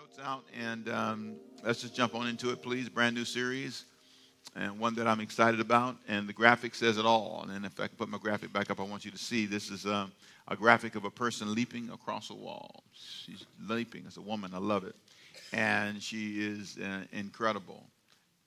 [0.00, 2.88] notes out and um, let's just jump on into it, please.
[2.88, 3.84] Brand new series
[4.56, 5.96] and one that I'm excited about.
[6.08, 7.46] And the graphic says it all.
[7.50, 9.70] And if I can put my graphic back up, I want you to see this
[9.70, 10.10] is um,
[10.48, 12.82] a graphic of a person leaping across a wall.
[12.94, 14.52] She's leaping as a woman.
[14.54, 14.96] I love it.
[15.52, 17.84] And she is uh, incredible.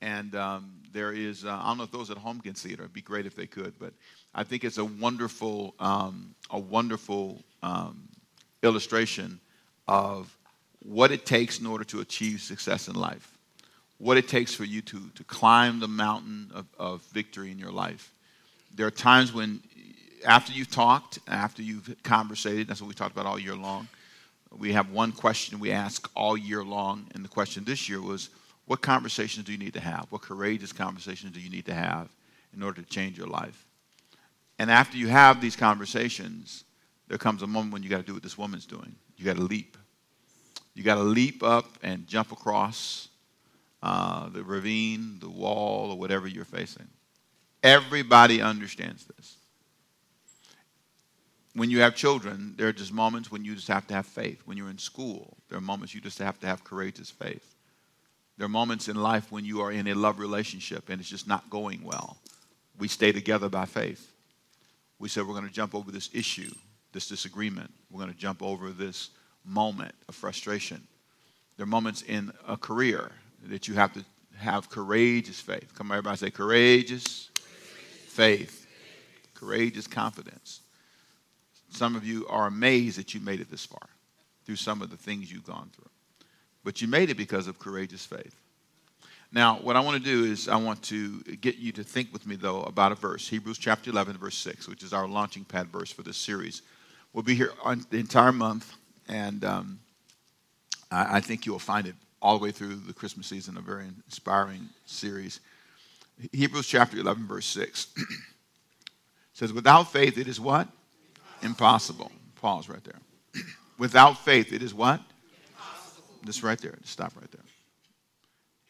[0.01, 2.79] And um, there is, uh, I don't know if those at home can see it,
[2.79, 3.93] it'd be great if they could, but
[4.33, 8.09] I think it's a wonderful, um, a wonderful um,
[8.63, 9.39] illustration
[9.87, 10.35] of
[10.83, 13.31] what it takes in order to achieve success in life,
[13.97, 17.71] what it takes for you to, to climb the mountain of, of victory in your
[17.71, 18.11] life.
[18.75, 19.61] There are times when,
[20.25, 23.87] after you've talked, after you've conversated, that's what we talked about all year long.
[24.57, 28.29] We have one question we ask all year long, and the question this year was,
[28.65, 30.07] what conversations do you need to have?
[30.09, 32.09] What courageous conversations do you need to have
[32.55, 33.65] in order to change your life?
[34.59, 36.63] And after you have these conversations,
[37.07, 38.95] there comes a moment when you got to do what this woman's doing.
[39.17, 39.77] You got to leap.
[40.75, 43.09] You got to leap up and jump across
[43.81, 46.87] uh, the ravine, the wall, or whatever you're facing.
[47.61, 49.37] Everybody understands this.
[51.53, 54.41] When you have children, there are just moments when you just have to have faith.
[54.45, 57.53] When you're in school, there are moments you just have to have courageous faith.
[58.37, 61.27] There are moments in life when you are in a love relationship and it's just
[61.27, 62.17] not going well.
[62.79, 64.11] We stay together by faith.
[64.97, 66.51] We said we're going to jump over this issue,
[66.91, 67.71] this disagreement.
[67.91, 69.11] We're going to jump over this
[69.45, 70.85] moment of frustration.
[71.57, 73.11] There are moments in a career
[73.45, 74.03] that you have to
[74.37, 75.73] have courageous faith.
[75.75, 77.29] Come on, everybody say courageous
[78.07, 78.67] faith,
[79.33, 80.61] courageous confidence.
[81.69, 83.89] Some of you are amazed that you made it this far
[84.45, 85.89] through some of the things you've gone through.
[86.63, 88.35] But you made it because of courageous faith.
[89.31, 92.27] Now, what I want to do is I want to get you to think with
[92.27, 95.67] me, though, about a verse Hebrews chapter 11, verse 6, which is our launching pad
[95.69, 96.61] verse for this series.
[97.13, 98.75] We'll be here on the entire month,
[99.07, 99.79] and um,
[100.91, 103.85] I, I think you'll find it all the way through the Christmas season a very
[104.05, 105.41] inspiring series.
[106.31, 107.87] Hebrews chapter 11, verse 6
[109.33, 110.67] says, Without faith, it is what?
[111.41, 112.11] Impossible.
[112.35, 112.99] Pause right there.
[113.77, 115.01] Without faith, it is what?
[115.49, 116.03] Impossible.
[116.25, 116.77] Just right there.
[116.81, 117.45] Just stop right there.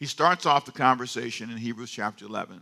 [0.00, 2.60] He starts off the conversation in Hebrews chapter 11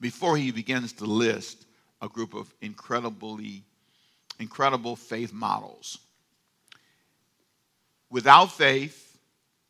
[0.00, 1.66] before he begins to list
[2.00, 3.64] a group of incredibly
[4.38, 5.98] incredible faith models.
[8.16, 9.18] Without faith,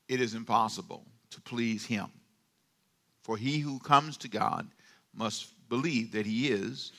[0.06, 2.06] it is impossible to please him.
[3.22, 4.68] For he who comes to God
[5.12, 6.92] must believe that he is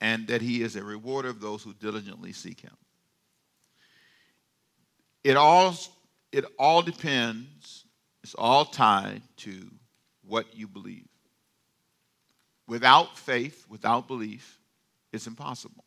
[0.00, 2.74] and that he is a rewarder of those who diligently seek him.
[5.24, 5.76] It all
[6.32, 7.84] it all depends,
[8.22, 9.70] it's all tied to
[10.26, 11.06] what you believe.
[12.66, 14.58] Without faith, without belief,
[15.12, 15.84] it's impossible.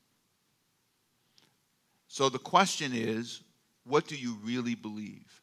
[2.08, 3.42] So the question is,
[3.86, 5.42] what do you really believe?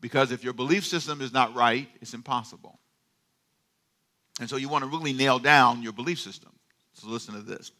[0.00, 2.78] Because if your belief system is not right, it's impossible.
[4.40, 6.50] And so you want to really nail down your belief system.
[6.94, 7.70] So listen to this.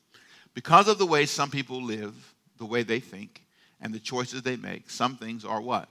[0.55, 2.15] Because of the way some people live,
[2.59, 3.43] the way they think,
[3.81, 5.89] and the choices they make, some things are what?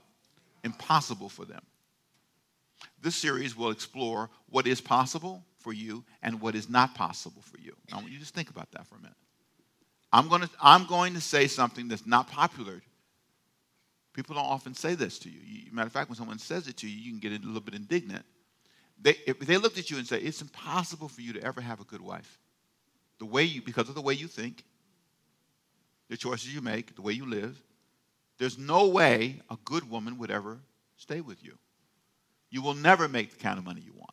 [0.64, 1.60] Impossible for them.
[3.02, 7.58] This series will explore what is possible for you and what is not possible for
[7.58, 7.74] you.
[7.92, 9.16] I want you to just think about that for a minute.
[10.12, 12.80] I'm going to, I'm going to say something that's not popular.
[14.12, 15.40] People don't often say this to you.
[15.44, 15.72] you.
[15.72, 17.74] Matter of fact, when someone says it to you, you can get a little bit
[17.74, 18.24] indignant.
[19.00, 21.80] They, if they looked at you and say, it's impossible for you to ever have
[21.80, 22.38] a good wife.
[23.18, 24.64] The way you, because of the way you think,
[26.08, 27.60] the choices you make, the way you live,
[28.38, 30.58] there's no way a good woman would ever
[30.96, 31.56] stay with you.
[32.50, 34.12] You will never make the kind of money you want.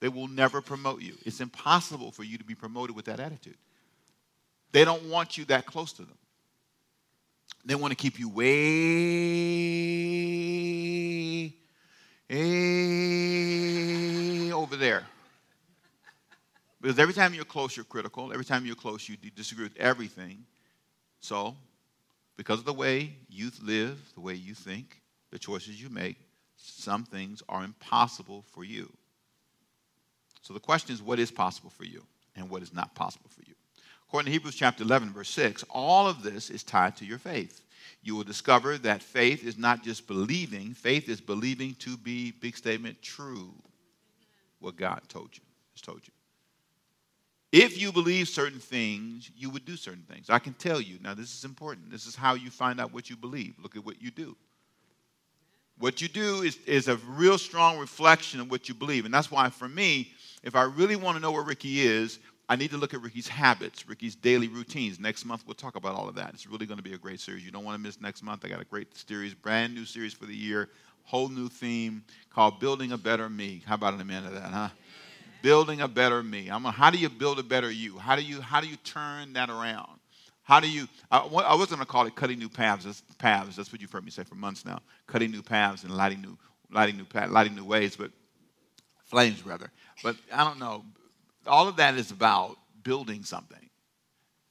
[0.00, 1.14] They will never promote you.
[1.24, 3.56] It's impossible for you to be promoted with that attitude.
[4.72, 6.18] They don't want you that close to them.
[7.66, 8.44] They want to keep you way,
[12.30, 15.02] way over there.
[16.80, 18.32] Because every time you're close, you're critical.
[18.32, 20.44] Every time you're close, you disagree with everything.
[21.18, 21.56] So
[22.36, 25.00] because of the way you live, the way you think,
[25.32, 26.18] the choices you make,
[26.56, 28.92] some things are impossible for you.
[30.42, 32.04] So the question is what is possible for you
[32.36, 33.54] and what is not possible for you?
[34.08, 37.62] According to Hebrews chapter 11, verse 6, all of this is tied to your faith.
[38.02, 42.56] You will discover that faith is not just believing, faith is believing to be, big
[42.56, 43.52] statement, true.
[44.60, 45.42] What God told you,
[45.74, 46.12] has told you.
[47.52, 50.30] If you believe certain things, you would do certain things.
[50.30, 50.98] I can tell you.
[51.02, 51.90] Now, this is important.
[51.90, 53.54] This is how you find out what you believe.
[53.60, 54.36] Look at what you do.
[55.78, 59.04] What you do is, is a real strong reflection of what you believe.
[59.04, 60.12] And that's why, for me,
[60.42, 62.18] if I really want to know where Ricky is,
[62.48, 65.00] I need to look at Ricky's habits, Ricky's daily routines.
[65.00, 66.30] Next month, we'll talk about all of that.
[66.32, 67.44] It's really going to be a great series.
[67.44, 68.44] You don't want to miss next month.
[68.44, 70.68] I got a great series, brand new series for the year,
[71.02, 73.62] whole new theme called Building a Better Me.
[73.66, 74.68] How about an amen to that, huh?
[75.42, 76.48] Building a better me.
[76.48, 77.98] I'm a, how do you build a better you?
[77.98, 79.98] How do you how do you turn that around?
[80.42, 80.88] How do you?
[81.10, 82.84] I, I wasn't going to call it cutting new paths.
[82.84, 83.56] That's, paths.
[83.56, 84.80] That's what you've heard me say for months now.
[85.06, 86.38] Cutting new paths and lighting new,
[86.72, 88.12] lighting new, lighting new ways, but
[89.04, 89.70] flames rather.
[90.02, 90.84] But I don't know.
[91.46, 93.58] All of that is about building something.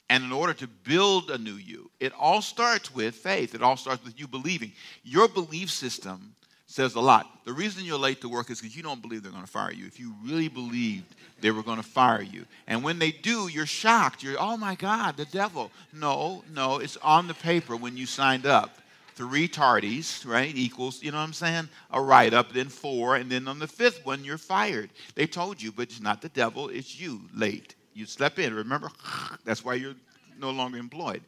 [0.08, 3.54] And in order to build a new you, it all starts with faith.
[3.54, 4.72] It all starts with you believing.
[5.02, 6.34] Your belief system
[6.66, 7.44] says a lot.
[7.44, 9.72] The reason you're late to work is because you don't believe they're going to fire
[9.72, 9.86] you.
[9.86, 13.66] If you really believed they were going to fire you, and when they do, you're
[13.66, 14.22] shocked.
[14.22, 15.70] You're, oh my God, the devil.
[15.92, 18.78] No, no, it's on the paper when you signed up.
[19.16, 21.70] Three tardies, right, equals, you know what I'm saying?
[21.90, 24.90] A write up, then four, and then on the fifth one, you're fired.
[25.14, 27.74] They told you, but it's not the devil, it's you late.
[27.94, 28.90] You slept in, remember?
[29.44, 29.94] That's why you're
[30.38, 31.22] no longer employed.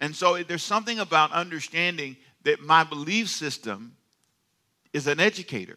[0.00, 3.94] And so there's something about understanding that my belief system
[4.94, 5.76] is an educator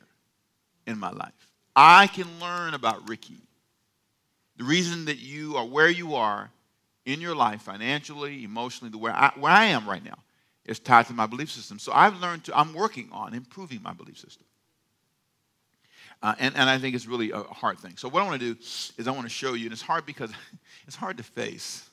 [0.87, 1.33] in my life.
[1.75, 3.37] I can learn about Ricky.
[4.55, 6.51] The reason that you are where you are
[7.05, 10.19] in your life, financially, emotionally, the where I, where I am right now,
[10.65, 11.79] is tied to my belief system.
[11.79, 14.45] So I've learned to, I'm working on improving my belief system.
[16.21, 17.95] Uh, and, and I think it's really a hard thing.
[17.95, 18.59] So what I want to do
[18.97, 20.31] is I want to show you, and it's hard because
[20.87, 21.89] it's hard to face.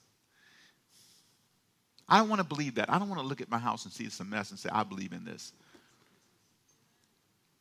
[2.09, 2.91] I don't want to believe that.
[2.91, 4.69] I don't want to look at my house and see it's a mess and say,
[4.73, 5.53] I believe in this.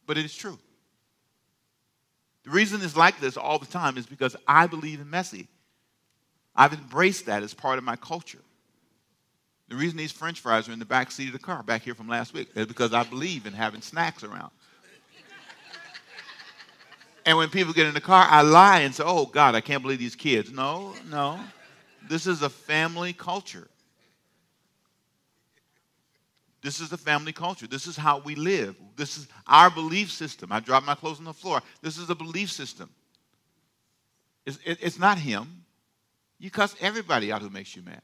[0.07, 0.57] But it is true.
[2.43, 5.47] The reason it's like this all the time is because I believe in messy.
[6.55, 8.41] I've embraced that as part of my culture.
[9.69, 11.95] The reason these french fries are in the back seat of the car back here
[11.95, 14.51] from last week is because I believe in having snacks around.
[17.25, 19.81] and when people get in the car, I lie and say, oh, God, I can't
[19.81, 20.51] believe these kids.
[20.51, 21.39] No, no.
[22.07, 23.67] This is a family culture.
[26.61, 27.67] This is the family culture.
[27.67, 28.75] This is how we live.
[28.95, 30.51] This is our belief system.
[30.51, 31.61] I drop my clothes on the floor.
[31.81, 32.89] This is a belief system.
[34.45, 35.63] It's, it, it's not him.
[36.39, 38.01] You cuss everybody out who makes you mad.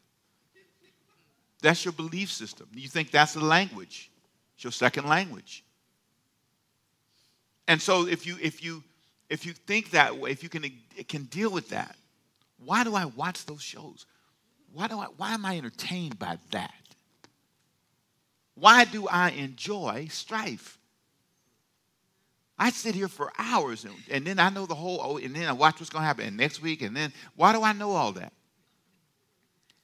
[1.61, 2.67] That's your belief system.
[2.73, 4.11] You think that's the language.
[4.55, 5.63] It's your second language.
[7.67, 8.83] And so if you if you
[9.29, 10.65] if you think that way, if you can
[11.07, 11.95] can deal with that,
[12.63, 14.05] why do I watch those shows?
[14.73, 16.73] Why do I why am I entertained by that?
[18.55, 20.77] Why do I enjoy strife?
[22.57, 25.47] I sit here for hours and, and then I know the whole, oh, and then
[25.47, 28.11] I watch what's going to happen next week, and then why do I know all
[28.11, 28.33] that?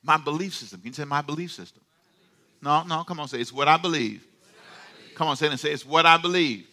[0.07, 0.79] My belief system.
[0.79, 1.83] Can you say my belief system?
[2.61, 4.25] No, no, come on, say it's what I believe.
[5.15, 6.65] Come on, say it and say it's what I believe.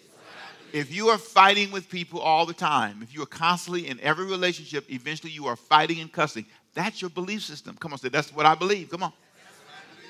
[0.72, 4.26] If you are fighting with people all the time, if you are constantly in every
[4.26, 6.46] relationship, eventually you are fighting and cussing.
[6.75, 7.76] That's your belief system.
[7.78, 8.90] Come on, say that's what I believe.
[8.90, 9.12] Come on.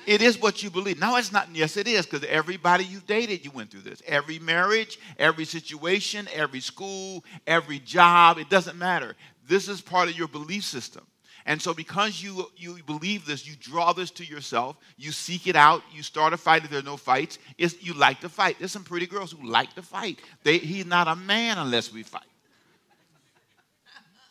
[0.05, 0.99] It is what you believe.
[0.99, 1.47] No, it's not.
[1.51, 4.03] Yes, it is, because everybody you've dated, you went through this.
[4.05, 9.15] Every marriage, every situation, every school, every job, it doesn't matter.
[9.47, 11.07] This is part of your belief system.
[11.47, 15.55] And so, because you, you believe this, you draw this to yourself, you seek it
[15.55, 17.37] out, you start a fight if there are no fights.
[17.57, 18.55] It's, you like to fight.
[18.57, 20.19] There's some pretty girls who like to fight.
[20.43, 22.23] They, he's not a man unless we fight.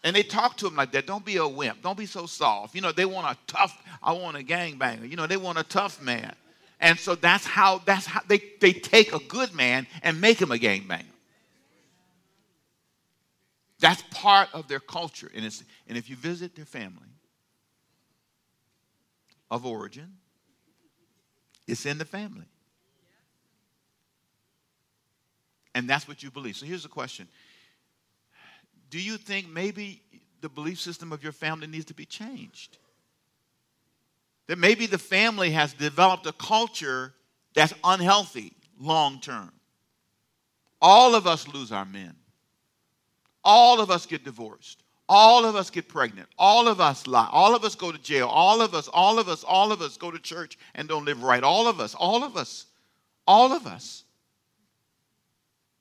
[0.02, 1.06] And they talk to him like that.
[1.06, 1.82] Don't be a wimp.
[1.82, 2.74] Don't be so soft.
[2.74, 5.08] You know, they want a tough, I want a gangbanger.
[5.08, 6.34] You know, they want a tough man.
[6.80, 10.50] And so that's how that's how they, they take a good man and make him
[10.50, 11.13] a gangbanger.
[13.80, 15.30] That's part of their culture.
[15.34, 17.08] And, it's, and if you visit their family
[19.50, 20.16] of origin,
[21.66, 22.46] it's in the family.
[25.74, 26.56] And that's what you believe.
[26.56, 27.28] So here's the question
[28.90, 30.02] do you think maybe
[30.40, 32.78] the belief system of your family needs to be changed?
[34.46, 37.12] That maybe the family has developed a culture
[37.54, 39.52] that's unhealthy long term.
[40.80, 42.14] All of us lose our men.
[43.44, 44.82] All of us get divorced.
[45.08, 46.28] All of us get pregnant.
[46.38, 47.28] All of us lie.
[47.30, 48.26] All of us go to jail.
[48.26, 51.22] All of us, all of us, all of us go to church and don't live
[51.22, 51.42] right.
[51.42, 52.66] All of us, all of us,
[53.26, 54.04] all of us.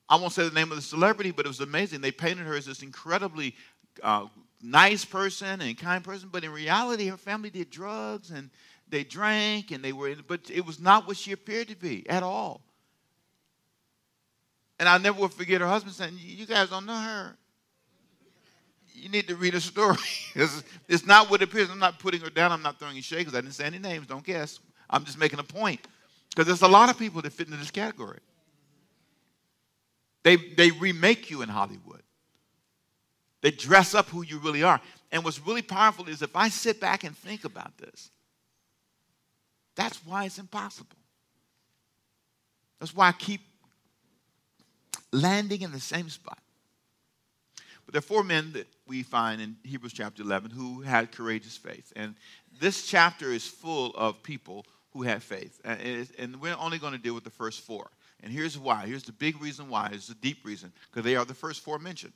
[0.08, 2.02] I won't say the name of the celebrity, but it was amazing.
[2.02, 3.54] They painted her as this incredibly
[4.02, 4.26] uh,
[4.62, 8.50] nice person and kind person, but in reality, her family did drugs and
[8.88, 12.22] they drank and they were, but it was not what she appeared to be at
[12.22, 12.60] all.
[14.78, 17.36] And I never will forget her husband saying, You guys don't know her.
[18.94, 19.98] You need to read a story.
[20.34, 21.68] it's, it's not what it appears.
[21.68, 22.52] I'm not putting her down.
[22.52, 24.06] I'm not throwing shade because I didn't say any names.
[24.06, 24.60] Don't guess.
[24.88, 25.80] I'm just making a point.
[26.30, 28.20] Because there's a lot of people that fit into this category.
[30.22, 32.02] They, they remake you in Hollywood.
[33.42, 34.80] They dress up who you really are.
[35.12, 38.10] And what's really powerful is if I sit back and think about this,
[39.76, 40.96] that's why it's impossible.
[42.80, 43.42] That's why I keep
[45.12, 46.38] landing in the same spot.
[47.94, 51.92] There are four men that we find in Hebrews chapter 11 who had courageous faith.
[51.94, 52.16] And
[52.58, 55.60] this chapter is full of people who had faith.
[55.64, 57.88] And we're only going to deal with the first four.
[58.24, 58.86] And here's why.
[58.86, 59.90] Here's the big reason why.
[59.92, 60.72] It's the deep reason.
[60.90, 62.14] Because they are the first four mentioned.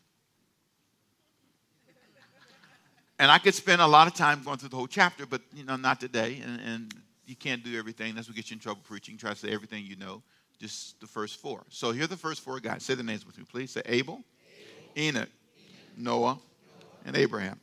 [3.21, 5.63] And I could spend a lot of time going through the whole chapter, but you
[5.63, 6.43] know, not today.
[6.45, 6.95] And, and
[7.25, 8.17] you can't do everything.
[8.17, 9.17] That's what gets you in trouble preaching.
[9.17, 10.25] Try to say everything you know,
[10.59, 11.63] just the first four.
[11.69, 12.83] So here are the first four guys.
[12.83, 13.71] Say the names with me, please.
[13.71, 14.25] Say Abel,
[14.97, 15.29] Abel Enoch,
[15.99, 16.39] Noah,
[17.05, 17.59] and Abraham.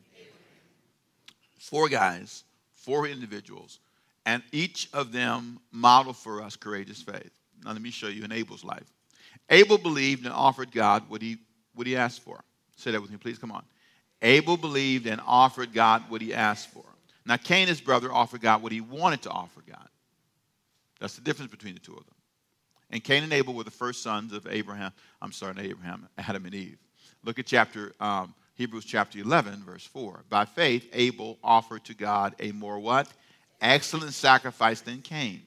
[1.60, 3.80] Four guys, four individuals,
[4.26, 7.32] and each of them model for us courageous faith.
[7.64, 8.86] Now let me show you in Abel's life.
[9.50, 11.38] Abel believed and offered God what he
[11.74, 12.44] what he asked for.
[12.78, 13.38] Say that with me, please.
[13.38, 13.64] Come on.
[14.22, 16.86] Abel believed and offered God what he asked for.
[17.26, 19.88] Now, Cain, his brother, offered God what he wanted to offer God.
[21.00, 22.16] That's the difference between the two of them.
[22.92, 24.92] And Cain and Abel were the first sons of Abraham.
[25.22, 26.78] I'm sorry, not Abraham, Adam and Eve.
[27.26, 30.24] Look at chapter um, Hebrews chapter 11, verse 4.
[30.30, 33.08] By faith, Abel offered to God a more what?
[33.60, 35.42] Excellent sacrifice than Cain.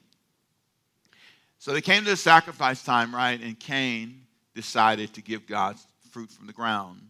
[1.58, 3.40] So they came to the sacrifice time, right?
[3.40, 4.22] And Cain
[4.54, 5.76] decided to give God
[6.10, 7.00] fruit from the ground.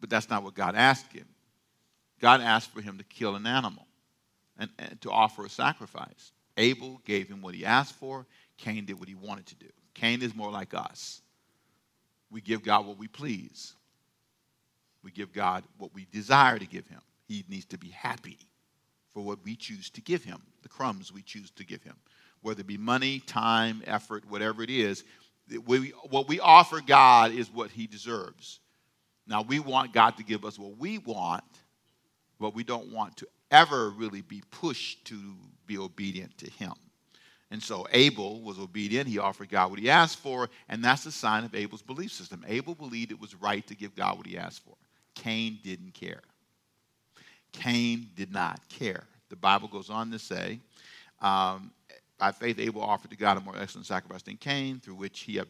[0.00, 1.26] But that's not what God asked him.
[2.20, 3.86] God asked for him to kill an animal
[4.58, 6.32] and, and, to offer a sacrifice.
[6.56, 8.26] Abel gave him what he asked for.
[8.56, 9.68] Cain did what he wanted to do.
[9.94, 11.20] Cain is more like us.
[12.30, 13.74] We give God what we please.
[15.02, 17.00] We give God what we desire to give him.
[17.26, 18.38] He needs to be happy
[19.12, 21.96] for what we choose to give him, the crumbs we choose to give him.
[22.42, 25.04] Whether it be money, time, effort, whatever it is,
[25.66, 28.60] we, what we offer God is what he deserves.
[29.26, 31.44] Now, we want God to give us what we want,
[32.40, 35.34] but we don't want to ever really be pushed to
[35.66, 36.72] be obedient to Him.
[37.50, 39.08] And so Abel was obedient.
[39.08, 42.44] He offered God what he asked for, and that's a sign of Abel's belief system.
[42.46, 44.74] Abel believed it was right to give God what he asked for.
[45.14, 46.20] Cain didn't care.
[47.52, 49.04] Cain did not care.
[49.30, 50.60] The Bible goes on to say,
[51.20, 51.70] um,
[52.18, 55.40] by faith, Abel offered to God a more excellent sacrifice than Cain, through which he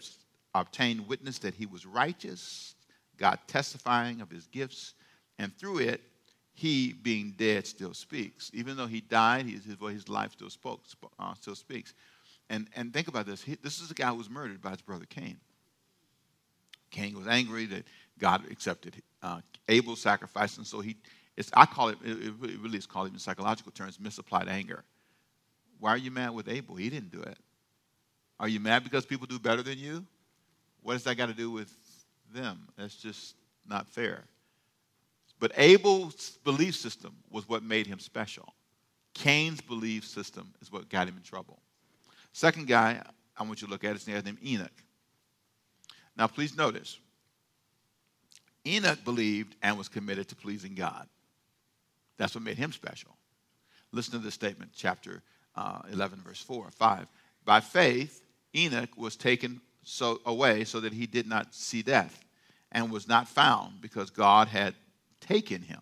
[0.55, 2.75] obtained witness that he was righteous,
[3.17, 4.95] God testifying of his gifts,
[5.39, 6.01] and through it,
[6.59, 8.51] he being dead still speaks.
[8.53, 10.81] Even though he died, his, his life still spoke,
[11.19, 11.95] uh, still speaks.
[12.51, 13.43] And, and think about this.
[13.43, 15.37] He, this is a guy who was murdered by his brother Cain.
[16.91, 17.85] Cain was angry that
[18.19, 20.97] God accepted uh, Abel's sacrifice, and so he,
[21.37, 24.83] it's, I call it, it, it really is called in psychological terms, misapplied anger.
[25.79, 26.75] Why are you mad with Abel?
[26.75, 27.39] He didn't do it.
[28.41, 30.05] Are you mad because people do better than you?
[30.83, 31.73] What does that got to do with
[32.35, 32.69] them.
[32.77, 33.35] That's just
[33.69, 34.25] not fair.
[35.41, 38.55] But Abel's belief system was what made him special.
[39.15, 41.61] Cain's belief system is what got him in trouble.
[42.33, 43.03] Second guy
[43.37, 44.73] I want you to look at is named Enoch.
[46.17, 46.99] Now, please notice
[48.67, 51.09] Enoch believed and was committed to pleasing God.
[52.17, 53.17] That's what made him special.
[53.93, 55.23] Listen to this statement, chapter
[55.55, 57.07] uh, 11, verse 4 5.
[57.45, 58.23] By faith,
[58.55, 62.25] Enoch was taken so away so that he did not see death
[62.73, 64.75] and was not found because God had
[65.21, 65.81] taken him.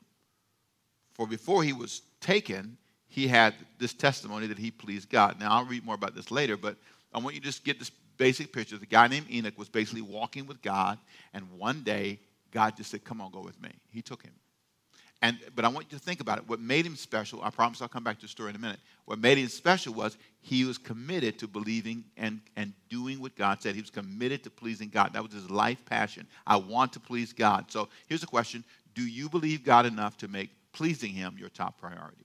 [1.14, 2.76] For before he was taken,
[3.08, 5.40] he had this testimony that he pleased God.
[5.40, 6.76] Now, I'll read more about this later, but
[7.14, 8.76] I want you to just get this basic picture.
[8.76, 10.98] The guy named Enoch was basically walking with God,
[11.32, 12.18] and one day
[12.50, 13.70] God just said, Come on, go with me.
[13.90, 14.32] He took him.
[15.22, 16.48] And, but I want you to think about it.
[16.48, 18.80] What made him special, I promise I'll come back to the story in a minute.
[19.06, 23.62] What made him special was he was committed to believing and, and doing what God
[23.62, 23.74] said.
[23.74, 25.14] He was committed to pleasing God.
[25.14, 26.26] That was his life passion.
[26.46, 27.70] I want to please God.
[27.70, 28.62] So here's a question
[28.96, 32.24] Do you believe God enough to make pleasing Him your top priority?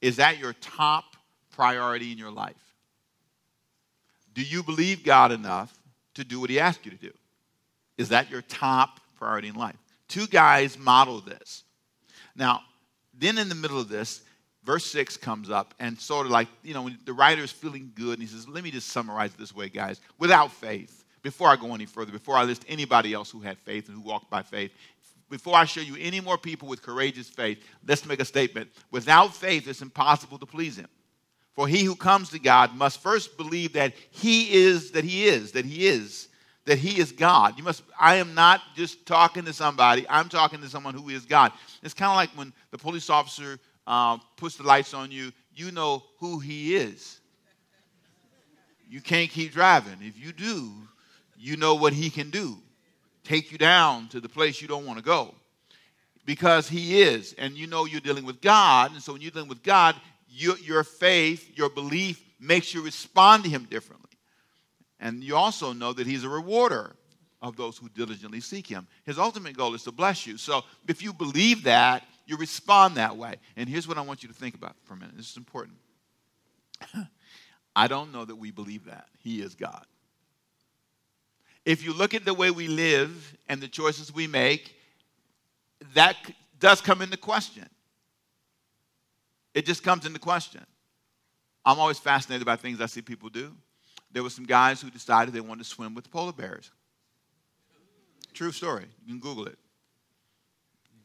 [0.00, 1.16] Is that your top
[1.50, 2.54] priority in your life?
[4.34, 5.76] Do you believe God enough
[6.14, 7.12] to do what He asked you to do?
[7.98, 9.76] Is that your top priority in life?
[10.08, 11.64] Two guys model this.
[12.36, 12.62] Now,
[13.12, 14.22] then in the middle of this,
[14.64, 18.18] verse 6 comes up, and sort of like, you know, the writer is feeling good,
[18.18, 20.00] and he says, Let me just summarize it this way, guys.
[20.18, 23.88] Without faith, before I go any further, before I list anybody else who had faith
[23.88, 24.72] and who walked by faith,
[25.34, 28.70] before I show you any more people with courageous faith, let's make a statement.
[28.92, 30.86] Without faith, it's impossible to please him.
[31.54, 35.50] For he who comes to God must first believe that he is, that he is,
[35.50, 36.28] that he is,
[36.66, 37.58] that he is God.
[37.58, 41.24] You must, I am not just talking to somebody, I'm talking to someone who is
[41.24, 41.50] God.
[41.82, 45.72] It's kind of like when the police officer uh, puts the lights on you, you
[45.72, 47.18] know who he is.
[48.88, 49.96] You can't keep driving.
[50.00, 50.70] If you do,
[51.36, 52.58] you know what he can do
[53.24, 55.34] take you down to the place you don't want to go.
[56.26, 57.34] because he is.
[57.38, 58.92] And you know you're dealing with God.
[58.92, 59.94] And so when you're dealing with God,
[60.28, 64.10] your, your faith, your belief makes you respond to him differently.
[65.00, 66.96] And you also know that he's a rewarder
[67.42, 68.86] of those who diligently seek him.
[69.04, 70.38] His ultimate goal is to bless you.
[70.38, 73.34] So if you believe that, you respond that way.
[73.56, 75.16] And here's what I want you to think about for a minute.
[75.16, 75.76] This is important.
[77.76, 79.08] I don't know that we believe that.
[79.18, 79.84] He is God.
[81.64, 84.76] If you look at the way we live and the choices we make,
[85.94, 86.16] that
[86.60, 87.68] does come into question.
[89.54, 90.64] It just comes into question.
[91.64, 93.52] I'm always fascinated by things I see people do.
[94.12, 96.70] There were some guys who decided they wanted to swim with polar bears.
[98.32, 98.86] True story.
[99.06, 99.58] You can Google it.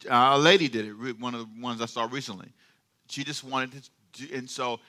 [0.09, 2.49] A lady did it, one of the ones I saw recently.
[3.09, 4.79] She just wanted to, and so,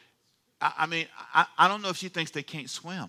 [0.60, 3.08] I, mean, I don't know if she thinks they can't swim.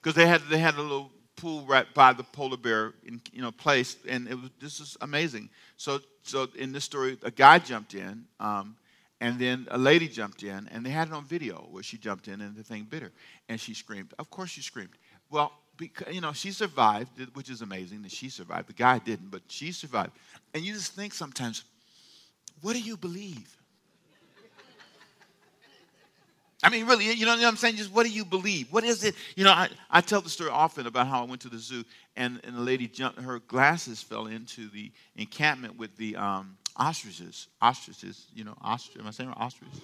[0.00, 3.42] Because they had, they had a little pool right by the polar bear in, you
[3.42, 5.48] know, place, and it was, this is amazing.
[5.76, 8.76] So, so in this story, a guy jumped in, um,
[9.20, 12.28] and then a lady jumped in, and they had it on video where she jumped
[12.28, 13.12] in and the thing bit her.
[13.48, 14.14] And she screamed.
[14.18, 14.96] Of course she screamed.
[15.30, 18.68] Well, because, you know, she survived, which is amazing that she survived.
[18.68, 20.12] The guy didn't, but she survived.
[20.54, 21.64] And you just think sometimes,
[22.62, 23.56] what do you believe?
[26.62, 27.76] I mean, really, you know what I'm saying?
[27.76, 28.72] Just what do you believe?
[28.72, 29.14] What is it?
[29.36, 31.84] You know, I, I tell the story often about how I went to the zoo
[32.16, 37.46] and, and the lady jumped, her glasses fell into the encampment with the um, ostriches.
[37.62, 38.98] Ostriches, you know, ostrich.
[38.98, 39.80] Am I saying ostriches?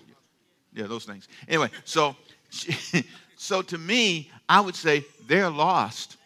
[0.73, 1.29] Yeah, those things.
[1.47, 2.17] Anyway, so,
[3.37, 6.17] so to me, I would say they're lost.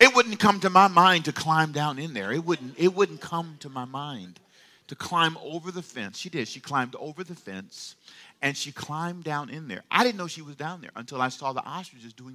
[0.00, 2.32] It wouldn't come to my mind to climb down in there.
[2.32, 4.40] It wouldn't, it wouldn't come to my mind
[4.88, 6.18] to climb over the fence.
[6.18, 6.48] She did.
[6.48, 7.96] She climbed over the fence
[8.42, 9.82] and she climbed down in there.
[9.90, 12.34] I didn't know she was down there until I saw the ostriches doing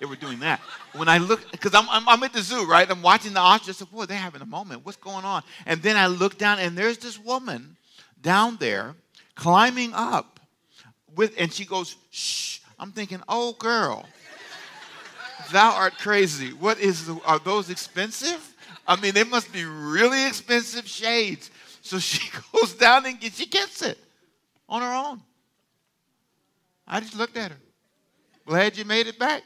[0.00, 0.60] they were doing that.
[0.94, 2.90] When I look, because I'm, I'm, I'm, at the zoo, right?
[2.90, 3.86] I'm watching the ostriches.
[3.86, 4.84] Boy, they're having a moment.
[4.84, 5.42] What's going on?
[5.66, 7.76] And then I look down, and there's this woman
[8.22, 8.94] down there
[9.34, 10.40] climbing up
[11.14, 12.60] with, and she goes, shh.
[12.78, 14.06] I'm thinking, oh, girl,
[15.52, 16.54] thou art crazy.
[16.54, 18.54] What is, the, are those expensive?
[18.88, 21.50] I mean, they must be really expensive shades.
[21.90, 23.98] So she goes down and she gets it
[24.68, 25.20] on her own.
[26.86, 27.56] I just looked at her.
[28.46, 29.42] Glad you made it back.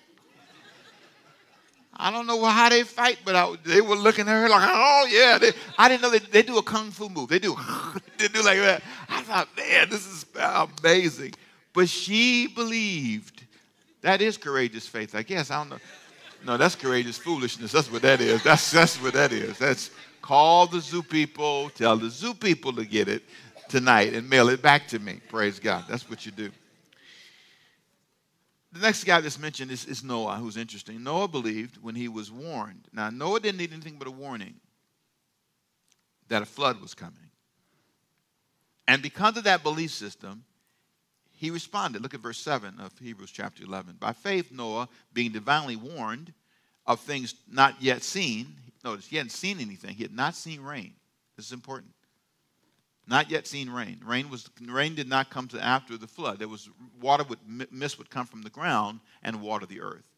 [1.97, 5.09] I don't know how they fight, but I, they were looking at her like, oh
[5.11, 5.39] yeah.
[5.39, 7.31] They, I didn't know they, they do a kung fu move.
[7.31, 7.57] They do,
[8.19, 8.83] they do like that.
[9.09, 11.33] I thought, man, this is amazing.
[11.73, 13.43] But she believed.
[14.03, 15.51] That is courageous faith, I guess.
[15.51, 15.79] I don't know.
[16.45, 17.73] No, that's courageous foolishness.
[17.73, 18.43] That's what that is.
[18.43, 19.57] That's that's what that is.
[19.57, 19.91] That's
[20.25, 23.23] call the zoo people, tell the zoo people to get it
[23.69, 25.21] tonight and mail it back to me.
[25.29, 25.85] Praise God.
[25.89, 26.51] That's what you do
[28.75, 31.03] the next guy that's mentioned is, is Noah, who's interesting.
[31.05, 32.89] Noah believed when he was warned.
[32.93, 34.55] Now, Noah didn't need anything but a warning
[36.29, 37.31] that a flood was coming.
[38.89, 40.45] And because of that belief system,
[41.31, 42.03] he responded.
[42.03, 43.97] Look at verse 7 of Hebrews chapter 11.
[44.01, 46.33] By faith, Noah, being divinely warned
[46.85, 50.92] of things not yet seen, notice he hadn't seen anything, he had not seen rain.
[51.37, 51.92] This is important.
[53.07, 54.01] Not yet seen rain.
[54.05, 56.38] Rain was rain did not come to after the flood.
[56.38, 56.70] There was
[57.01, 57.38] water would
[57.70, 60.09] mist would come from the ground and water the earth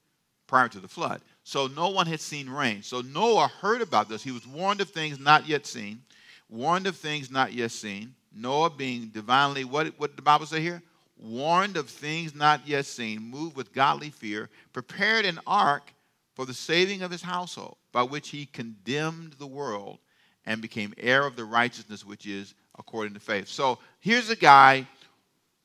[0.46, 1.20] prior to the flood.
[1.42, 2.82] So no one had seen rain.
[2.82, 4.22] So Noah heard about this.
[4.22, 6.02] He was warned of things not yet seen,
[6.48, 8.14] warned of things not yet seen.
[8.32, 10.82] Noah being divinely what what did the Bible say here?
[11.18, 15.92] Warned of things not yet seen, moved with godly fear, prepared an ark
[16.36, 19.98] for the saving of his household, by which he condemned the world
[20.44, 23.48] and became heir of the righteousness which is according to faith.
[23.48, 24.86] So here's a guy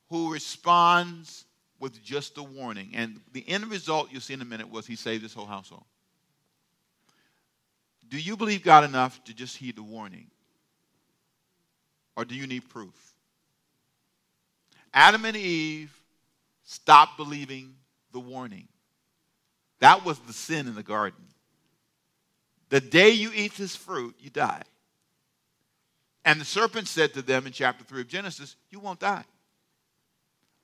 [0.09, 1.43] who responds
[1.77, 2.91] with just a warning.
[2.93, 5.83] And the end result you'll see in a minute was he saved his whole household.
[8.07, 10.27] Do you believe God enough to just heed the warning?
[12.15, 12.95] Or do you need proof?
[14.93, 15.93] Adam and Eve
[16.63, 17.75] stopped believing
[18.13, 18.67] the warning.
[19.81, 21.19] That was the sin in the garden.
[22.69, 24.61] The day you eat this fruit, you die.
[26.23, 29.25] And the serpent said to them in chapter 3 of Genesis, You won't die.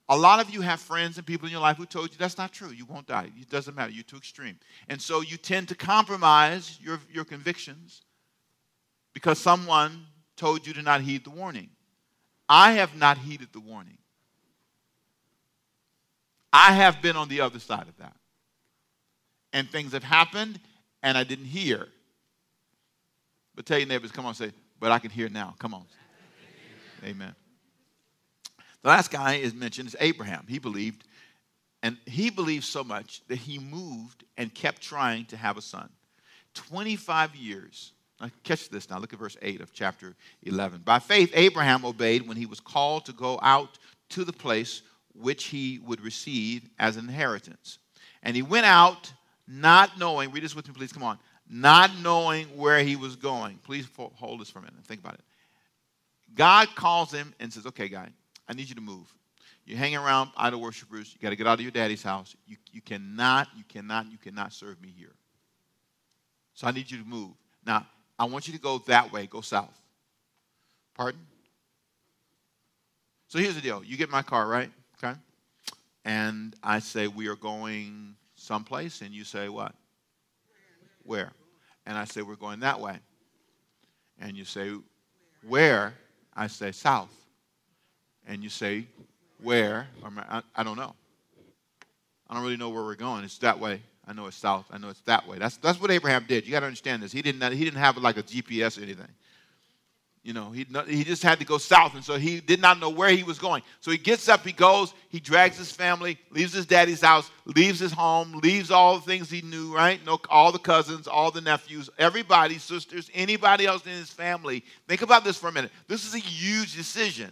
[0.08, 2.38] A lot of you have friends and people in your life who told you that's
[2.38, 2.70] not true.
[2.70, 3.30] You won't die.
[3.38, 3.92] It doesn't matter.
[3.92, 4.58] You're too extreme.
[4.88, 8.04] And so you tend to compromise your, your convictions
[9.14, 10.06] because someone
[10.38, 11.72] told you to not heed the warning.
[12.48, 13.98] I have not heeded the warning.
[16.54, 18.16] I have been on the other side of that.
[19.54, 20.60] And things have happened
[21.04, 21.88] and I didn't hear.
[23.56, 25.56] But tell your neighbors, come on, say, but I can hear now.
[25.58, 25.86] Come on.
[27.04, 27.34] Amen.
[28.84, 30.46] The last guy is mentioned is Abraham.
[30.48, 31.04] He believed,
[31.82, 35.90] and he believed so much that he moved and kept trying to have a son.
[36.54, 37.94] 25 years.
[38.20, 39.00] Now, catch this now.
[39.00, 40.82] Look at verse 8 of chapter 11.
[40.84, 43.78] By faith, Abraham obeyed when he was called to go out
[44.10, 44.82] to the place
[45.14, 47.80] which he would receive as an inheritance.
[48.24, 49.12] And he went out
[49.48, 51.18] not knowing, read this with me, please, come on,
[51.50, 53.58] not knowing where he was going.
[53.64, 55.22] Please hold this for a minute and think about it.
[56.36, 58.10] God calls him and says, Okay, guy,
[58.48, 59.14] I need you to move.
[59.66, 61.14] You're hanging around idol worshipers.
[61.14, 62.36] You got to get out of your daddy's house.
[62.46, 65.14] You, you cannot, you cannot, you cannot serve me here.
[66.54, 67.32] So I need you to move.
[67.66, 67.86] Now,
[68.18, 69.78] I want you to go that way, go south.
[70.96, 71.20] Pardon?
[73.28, 73.84] So here's the deal.
[73.84, 74.72] You get my car, right?
[75.04, 75.18] Okay.
[76.06, 78.16] And I say, We are going
[78.48, 79.02] someplace.
[79.02, 79.74] And you say, What?
[81.04, 81.32] Where?
[81.86, 82.98] And I say, We're going that way.
[84.20, 84.72] And you say,
[85.48, 85.94] Where?
[86.36, 87.14] I say, South.
[88.28, 88.86] And you say,
[89.42, 90.94] where, I, I don't know.
[92.30, 93.24] I don't really know where we're going.
[93.24, 93.82] It's that way.
[94.06, 94.66] I know it's south.
[94.72, 95.38] I know it's that way.
[95.38, 96.46] That's, that's what Abraham did.
[96.46, 97.12] You got to understand this.
[97.12, 99.08] He didn't, he didn't have like a GPS or anything.
[100.28, 102.90] You know, he, he just had to go south, and so he did not know
[102.90, 103.64] where he was going.
[103.80, 107.80] So he gets up, he goes, he drags his family, leaves his daddy's house, leaves
[107.80, 110.06] his home, leaves all the things he knew, right?
[110.06, 114.66] No, all the cousins, all the nephews, everybody, sisters, anybody else in his family.
[114.90, 115.72] Think about this for a minute.
[115.88, 117.32] This is a huge decision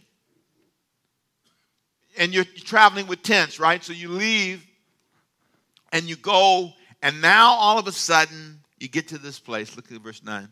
[2.17, 3.83] and you're traveling with tents, right?
[3.83, 4.65] So you leave
[5.91, 9.75] and you go, and now all of a sudden you get to this place.
[9.75, 10.47] Look at verse 9.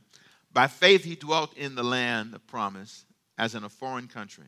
[0.53, 3.05] By faith he dwelt in the land of promise
[3.37, 4.45] as in a foreign country.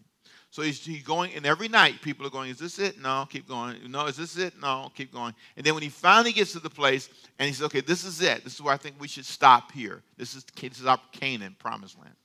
[0.51, 2.97] So he's, going, and every night people are going, Is this it?
[3.01, 3.75] No, keep going.
[3.89, 4.53] No, is this it?
[4.61, 5.33] No, keep going.
[5.57, 8.21] And then when he finally gets to the place and he says, Okay, this is
[8.21, 8.43] it.
[8.43, 10.01] This is where I think we should stop here.
[10.17, 12.15] This is, this is our Canaan, promised land.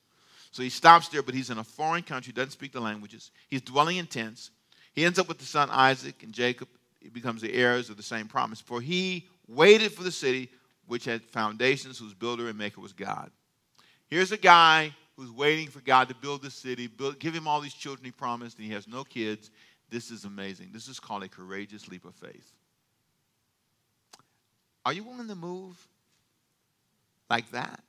[0.52, 3.32] So he stops there, but he's in a foreign country, doesn't speak the languages.
[3.48, 4.50] He's dwelling in tents.
[4.92, 6.68] He ends up with the son Isaac, and Jacob
[7.00, 8.60] he becomes the heirs of the same promise.
[8.60, 10.50] For he waited for the city
[10.86, 13.30] which had foundations, whose builder and maker was God.
[14.10, 17.60] Here's a guy who's waiting for God to build the city, build, give him all
[17.60, 19.50] these children he promised, and he has no kids.
[19.88, 20.70] This is amazing.
[20.72, 22.52] This is called a courageous leap of faith.
[24.84, 25.76] Are you willing to move
[27.28, 27.80] like that?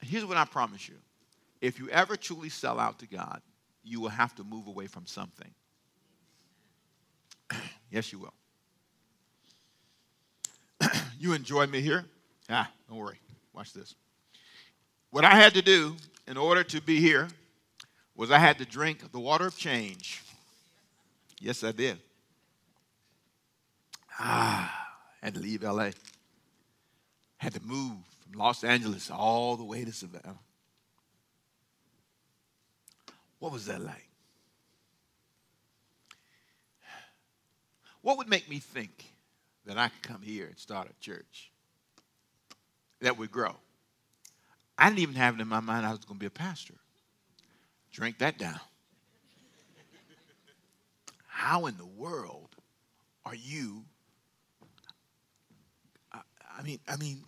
[0.00, 0.96] Here's what I promise you
[1.60, 3.42] if you ever truly sell out to God,
[3.84, 5.50] you will have to move away from something.
[7.90, 8.32] yes, you will.
[11.18, 12.06] you enjoy me here?
[12.50, 13.20] Ah, don't worry.
[13.54, 13.94] Watch this.
[15.10, 17.28] What I had to do in order to be here
[18.16, 20.22] was I had to drink the water of change.
[21.40, 21.98] Yes, I did.
[24.18, 24.88] Ah,
[25.22, 25.90] had to leave LA.
[27.38, 30.38] Had to move from Los Angeles all the way to Savannah.
[33.38, 34.08] What was that like?
[38.02, 39.04] What would make me think
[39.66, 41.50] that I could come here and start a church
[43.00, 43.54] that would grow?
[44.78, 46.74] I didn't even have it in my mind I was going to be a pastor.
[47.92, 48.60] Drink that down.
[51.26, 52.48] How in the world
[53.24, 53.84] are you?
[56.12, 57.24] I, mean, I mean,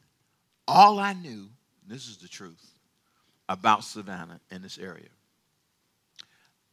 [0.69, 1.49] all I knew,
[1.87, 2.75] this is the truth,
[3.49, 5.09] about Savannah and this area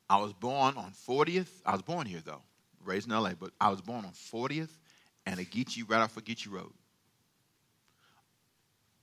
[0.09, 1.49] I was born on 40th.
[1.65, 2.41] I was born here, though,
[2.83, 4.71] raised in LA, but I was born on 40th
[5.25, 6.73] and Geechee, right off of Geechee Road.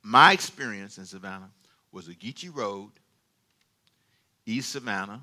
[0.09, 1.51] My experience in Savannah
[1.91, 2.93] was a Geechee Road,
[4.47, 5.21] East Savannah.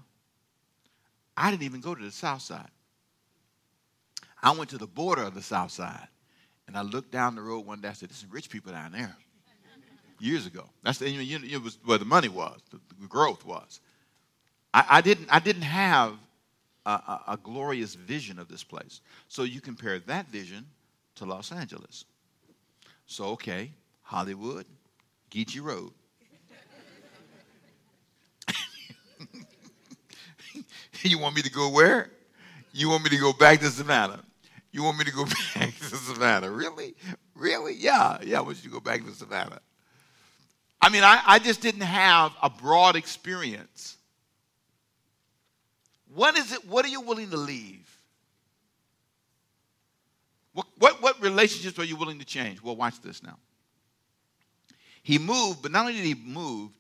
[1.38, 2.68] I didn't even go to the south side.
[4.42, 6.10] I went to the border of the south side,
[6.68, 7.88] and I looked down the road one day.
[7.88, 9.16] I said, "There's some rich people down there."
[10.20, 13.46] Years ago, that's the, you know, it was where the money was, the, the growth
[13.46, 13.80] was.
[14.74, 16.18] I, I didn't, I didn't have
[16.86, 19.00] a, a, a glorious vision of this place.
[19.30, 20.66] So you compare that vision
[21.16, 22.04] to Los Angeles.
[23.06, 23.72] So, okay,
[24.14, 24.66] Hollywood,
[25.32, 25.92] Geechee Road.
[31.02, 32.12] you want me to go where?
[32.72, 34.24] You want me to go back to Savannah?
[34.72, 36.52] You want me to go back to Savannah?
[36.52, 36.94] Really?
[37.34, 37.74] Really?
[37.74, 39.60] Yeah, yeah, I want you to go back to Savannah.
[40.80, 43.98] I mean, I, I just didn't have a broad experience
[46.14, 46.68] what is it?
[46.68, 47.90] What are you willing to leave?
[50.54, 52.62] What, what, what relationships are you willing to change?
[52.62, 53.40] Well, watch this now.
[55.04, 56.72] He moved, but not only did he move,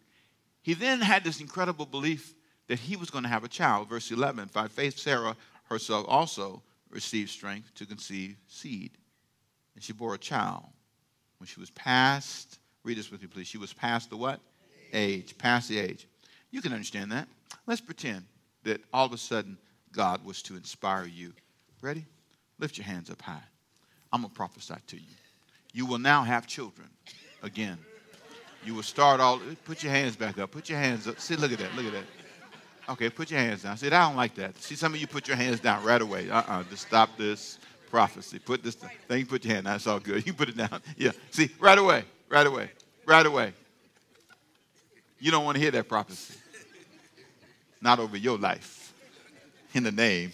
[0.61, 2.33] he then had this incredible belief
[2.67, 3.89] that he was going to have a child.
[3.89, 8.91] Verse 11 By faith, Sarah herself also received strength to conceive seed.
[9.75, 10.63] And she bore a child.
[11.37, 13.47] When she was past, read this with me, please.
[13.47, 14.39] She was past the what?
[14.93, 15.37] Age.
[15.37, 16.07] Past the age.
[16.51, 17.27] You can understand that.
[17.67, 18.23] Let's pretend
[18.63, 19.57] that all of a sudden
[19.91, 21.33] God was to inspire you.
[21.81, 22.05] Ready?
[22.59, 23.43] Lift your hands up high.
[24.13, 25.15] I'm going to prophesy to you.
[25.73, 26.87] You will now have children
[27.41, 27.79] again.
[28.65, 30.51] You will start all, put your hands back up.
[30.51, 31.19] Put your hands up.
[31.19, 31.75] See, look at that.
[31.75, 32.03] Look at that.
[32.89, 33.77] Okay, put your hands down.
[33.77, 34.57] See, I don't like that.
[34.61, 36.29] See, some of you put your hands down right away.
[36.29, 38.39] Uh uh just stop this prophecy.
[38.39, 39.75] Put this thing, you put your hand down.
[39.75, 40.25] That's all good.
[40.25, 40.81] You put it down.
[40.97, 42.69] Yeah, see, right away, right away,
[43.05, 43.53] right away.
[45.19, 46.35] You don't want to hear that prophecy.
[47.81, 48.93] Not over your life.
[49.73, 50.31] In the name.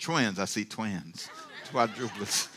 [0.00, 1.28] Twins, I see twins.
[1.70, 2.48] Quadruplets.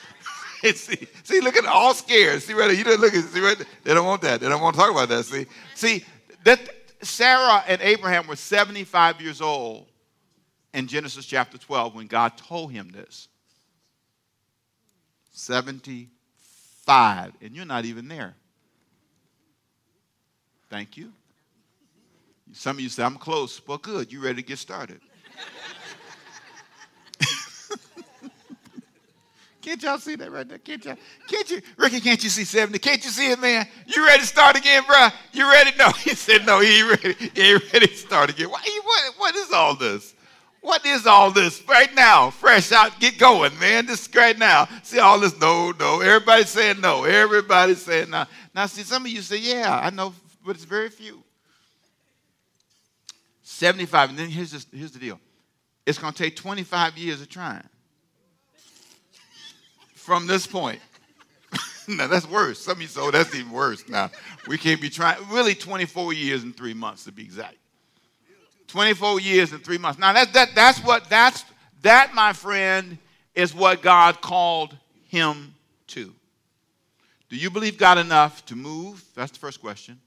[0.74, 2.42] see, see, look at all scared.
[2.42, 2.76] See right.
[2.76, 3.58] You don't look at see right.
[3.84, 4.40] They don't want that.
[4.40, 5.26] They don't want to talk about that.
[5.26, 6.04] See, see
[6.44, 6.60] that
[7.02, 9.88] Sarah and Abraham were 75 years old
[10.74, 13.28] in Genesis chapter 12 when God told him this.
[15.32, 18.36] 75, and you're not even there.
[20.70, 21.14] Thank you.
[22.54, 23.62] Some of you say, I'm close.
[23.68, 24.12] Well, good.
[24.12, 25.02] You ready to get started?
[29.68, 30.60] Can't y'all see that right there?
[30.60, 30.96] Can't y'all?
[31.28, 32.00] Can't you, Ricky?
[32.00, 32.80] Can't you see 70?
[32.80, 33.68] Can't you see it, man?
[33.86, 35.10] You ready to start again, bro?
[35.34, 35.72] You ready?
[35.78, 36.62] No, he said no.
[36.62, 37.14] He ain't ready.
[37.36, 38.50] He ain't ready to start again.
[38.50, 40.16] Why, what, what is all this?
[40.62, 42.30] What is all this right now?
[42.30, 43.86] Fresh out, get going, man.
[43.86, 44.70] This right now.
[44.84, 45.38] See all this?
[45.38, 46.00] No, no.
[46.00, 47.04] Everybody's saying no.
[47.04, 48.24] Everybody's saying no.
[48.56, 50.14] Now, see, some of you say, yeah, I know,
[50.46, 51.22] but it's very few.
[53.44, 54.12] 75.
[54.12, 55.20] And then here's, this, here's the deal
[55.86, 57.68] it's going to take 25 years of trying
[60.08, 60.80] from this point.
[61.90, 62.60] now that's worse.
[62.60, 63.90] Some of you say, oh, that's even worse.
[63.90, 64.10] Now
[64.48, 65.18] we can't be trying.
[65.30, 67.58] Really, 24 years and three months to be exact.
[68.68, 70.00] 24 years and three months.
[70.00, 71.44] Now that, that that's what that's
[71.82, 72.98] that, my friend,
[73.36, 74.78] is what God called
[75.10, 75.54] him
[75.88, 76.14] to.
[77.28, 79.04] Do you believe God enough to move?
[79.14, 80.00] That's the first question.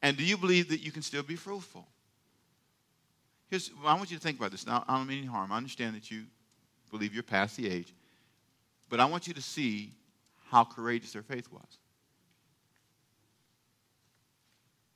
[0.00, 1.86] And do you believe that you can still be fruitful?
[3.50, 4.66] Here's, I want you to think about this.
[4.66, 5.52] Now, I don't mean any harm.
[5.52, 6.22] I understand that you
[6.90, 7.92] believe you're past the age.
[8.92, 9.90] But I want you to see
[10.50, 11.78] how courageous their faith was.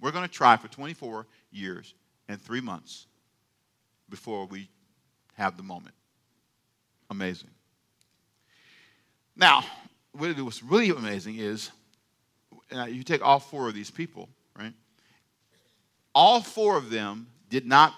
[0.02, 1.94] We're going to try for 24 years
[2.28, 3.06] and three months
[4.10, 4.68] before we
[5.32, 5.94] have the moment.
[7.08, 7.48] Amazing.
[9.34, 9.64] Now,
[10.12, 11.70] what was really amazing is
[12.76, 14.28] uh, you take all four of these people,
[14.58, 14.74] right?
[16.14, 17.94] All four of them did not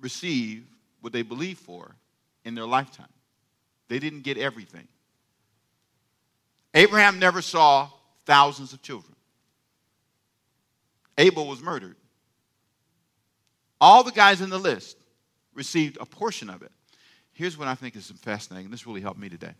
[0.00, 0.64] receive
[1.00, 1.96] what they believed for
[2.44, 3.08] in their lifetime.
[3.88, 4.88] They didn't get everything.
[6.74, 7.88] Abraham never saw
[8.24, 9.14] thousands of children.
[11.18, 11.96] Abel was murdered.
[13.80, 14.96] All the guys in the list
[15.54, 16.72] received a portion of it.
[17.32, 18.70] Here's what I think is fascinating.
[18.70, 19.54] This really helped me today.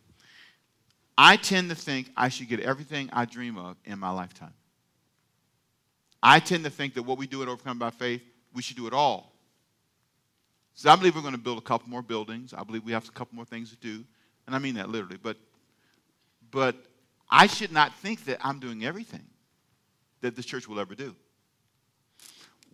[1.19, 4.53] I tend to think I should get everything I dream of in my lifetime.
[6.23, 8.87] I tend to think that what we do at Overcome by Faith, we should do
[8.87, 9.33] it all.
[10.75, 12.53] So I believe we're going to build a couple more buildings.
[12.53, 14.05] I believe we have a couple more things to do.
[14.47, 15.19] And I mean that literally.
[15.21, 15.37] But,
[16.51, 16.77] but
[17.31, 19.25] I should not think that I'm doing everything
[20.21, 21.15] that this church will ever do.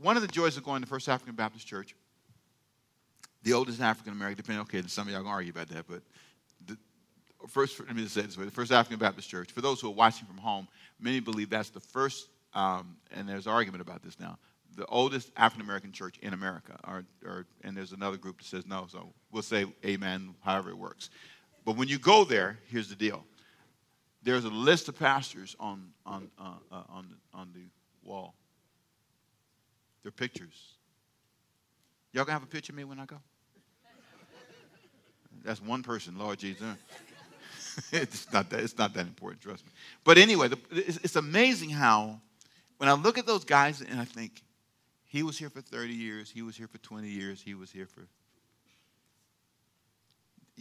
[0.01, 1.95] One of the joys of going to First African Baptist Church,
[3.43, 6.03] the oldest African American, depending, okay, some of y'all gonna argue about that, but
[6.67, 6.77] the
[7.49, 9.89] first, let me just say this way, the First African Baptist Church, for those who
[9.89, 10.69] are watching from home,
[11.01, 14.39] many believe that's the first, um, and there's argument about this now,
[14.77, 16.79] the oldest African American church in America.
[16.87, 20.79] Or, or, and there's another group that says no, so we'll say amen, however it
[20.79, 21.11] works.
[21.65, 23.25] But when you go there, here's the deal.
[24.23, 28.35] There's a list of pastors on, on, uh, uh, on, the, on the wall.
[30.03, 30.75] They're pictures.
[32.13, 33.17] Y'all gonna have a picture of me when I go?
[35.45, 36.63] That's one person, Lord Jesus.
[37.93, 38.61] it's not that.
[38.61, 39.43] It's not that important.
[39.43, 39.73] Trust me.
[40.05, 42.21] But anyway, the, it's, it's amazing how,
[42.77, 44.43] when I look at those guys and I think,
[45.05, 46.31] he was here for 30 years.
[46.31, 47.43] He was here for 20 years.
[47.43, 48.07] He was here for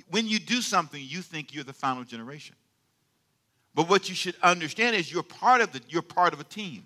[0.10, 2.56] when you do something, you think you're the final generation.
[3.74, 6.86] But what you should understand is you're part of the you're part of a team.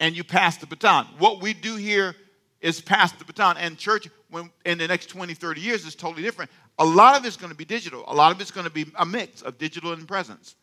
[0.00, 1.06] And you pass the baton.
[1.18, 2.16] What we do here
[2.60, 3.56] is pass the baton.
[3.56, 6.50] And church, when in the next 20, 30 years is totally different.
[6.78, 8.04] A lot of it's going to be digital.
[8.08, 10.56] A lot of it's going to be a mix of digital and presence.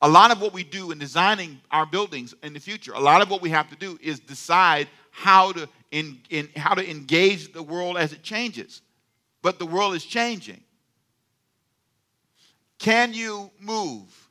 [0.00, 3.22] A lot of what we do in designing our buildings in the future, a lot
[3.22, 7.52] of what we have to do is decide how to in, in how to engage
[7.52, 8.82] the world as it changes
[9.44, 10.62] but the world is changing.
[12.78, 14.30] Can you move?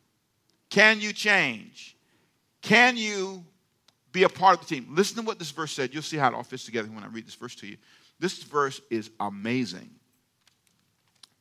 [0.72, 1.96] Can you change?
[2.64, 3.46] Can you
[4.12, 4.88] be a part of the team?
[4.90, 5.94] Listen to what this verse said.
[5.94, 7.78] You'll see how it all fits together when I read this verse to you.
[8.20, 9.92] This verse is amazing.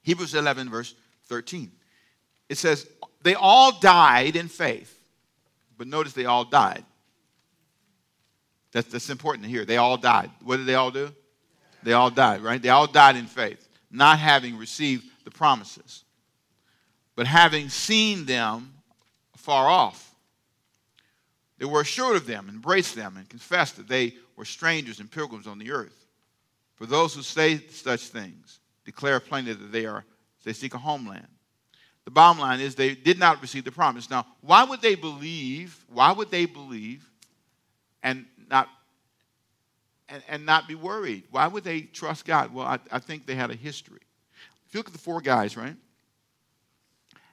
[0.03, 0.95] Hebrews 11, verse
[1.29, 1.73] 13.
[2.51, 2.87] It says,
[3.23, 5.01] They all died in faith.
[5.79, 6.85] But notice they all died.
[8.73, 9.65] That's, that's important to hear.
[9.65, 10.31] They all died.
[10.45, 11.15] What did they all do?
[11.83, 12.61] They all died, right?
[12.61, 16.05] They all died in faith, not having received the promises,
[17.17, 18.75] but having seen them
[19.37, 20.15] far off.
[21.59, 25.47] They were assured of them, embraced them, and confessed that they were strangers and pilgrims
[25.47, 26.07] on the earth.
[26.75, 30.05] For those who say such things declare plainly that they are
[30.45, 31.29] they seek a homeland.
[32.05, 34.11] The bottom line is they did not receive the promise.
[34.11, 35.85] Now, why would they believe?
[35.89, 37.09] Why would they believe
[38.03, 38.69] and not
[40.13, 41.25] and, and not be worried?
[41.31, 42.53] Why would they trust God?
[42.53, 44.01] Well, I, I think they had a history.
[44.67, 45.77] If you look at the four guys, right?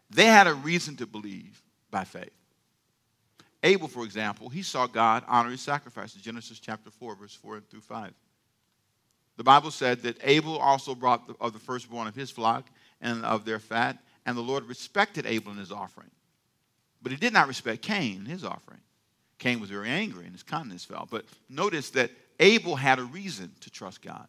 [0.09, 1.61] They had a reason to believe
[1.91, 2.31] by faith.
[3.63, 6.21] Abel, for example, he saw God honor his sacrifices.
[6.21, 8.13] Genesis chapter 4, verse 4 and through 5.
[9.35, 12.67] The Bible said that Abel also brought the, of the firstborn of his flock
[13.01, 16.09] and of their fat, and the Lord respected Abel and his offering.
[17.01, 18.81] But he did not respect Cain, his offering.
[19.37, 21.07] Cain was very angry and his countenance fell.
[21.09, 24.27] But notice that Abel had a reason to trust God.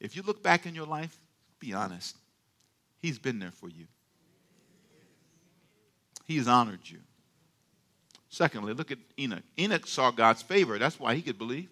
[0.00, 1.18] If you look back in your life,
[1.60, 2.16] be honest.
[3.00, 3.86] He's been there for you.
[6.24, 6.98] He has honored you.
[8.28, 9.42] Secondly, look at Enoch.
[9.58, 10.78] Enoch saw God's favor.
[10.78, 11.70] That's why he could believe.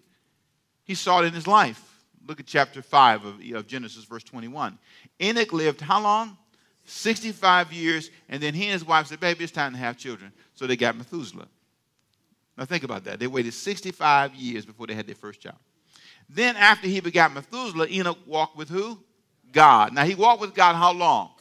[0.83, 1.83] He saw it in his life.
[2.25, 4.77] Look at chapter 5 of, of Genesis, verse 21.
[5.21, 6.37] Enoch lived how long?
[6.85, 10.31] 65 years, and then he and his wife said, Baby, it's time to have children.
[10.55, 11.47] So they got Methuselah.
[12.57, 13.19] Now think about that.
[13.19, 15.57] They waited 65 years before they had their first child.
[16.29, 18.99] Then, after he begot Methuselah, Enoch walked with who?
[19.51, 19.93] God.
[19.93, 21.31] Now, he walked with God how long?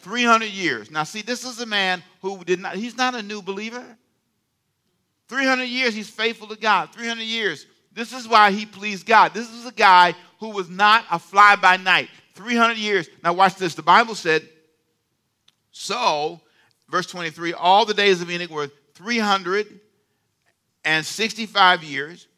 [0.00, 0.90] 300 years.
[0.90, 3.84] Now, see, this is a man who did not, he's not a new believer.
[5.28, 6.92] 300 years, he's faithful to God.
[6.92, 7.66] 300 years.
[7.92, 9.32] This is why he pleased God.
[9.32, 12.08] This is a guy who was not a fly by night.
[12.34, 13.08] 300 years.
[13.22, 13.74] Now, watch this.
[13.74, 14.48] The Bible said,
[15.70, 16.40] so,
[16.90, 18.70] verse 23, all the days of Enoch were
[20.84, 22.28] 365 years.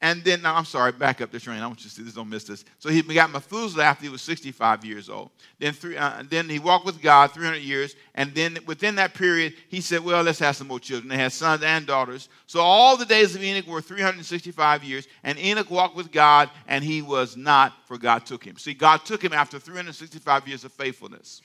[0.00, 1.62] And then, now I'm sorry, back up the train.
[1.62, 2.66] I want you to see this, don't miss this.
[2.78, 5.30] So he begot Methuselah after he was 65 years old.
[5.58, 7.96] Then, three, uh, then he walked with God 300 years.
[8.14, 11.08] And then within that period, he said, Well, let's have some more children.
[11.08, 12.28] They had sons and daughters.
[12.46, 15.08] So all the days of Enoch were 365 years.
[15.22, 18.58] And Enoch walked with God, and he was not, for God took him.
[18.58, 21.40] See, God took him after 365 years of faithfulness.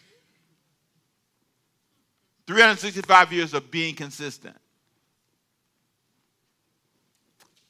[2.45, 4.57] 365 years of being consistent.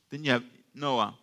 [0.10, 0.44] Then you have
[0.74, 1.16] Noah.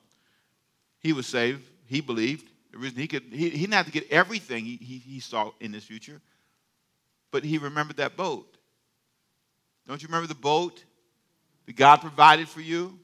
[1.01, 1.63] He was saved.
[1.87, 2.49] He believed.
[2.73, 5.53] The reason he could, he, he didn't have to get everything he, he, he saw
[5.61, 6.21] in his future,
[7.31, 8.57] but he remembered that boat.
[9.89, 10.85] Don't you remember the boat
[11.67, 12.99] that God provided for you?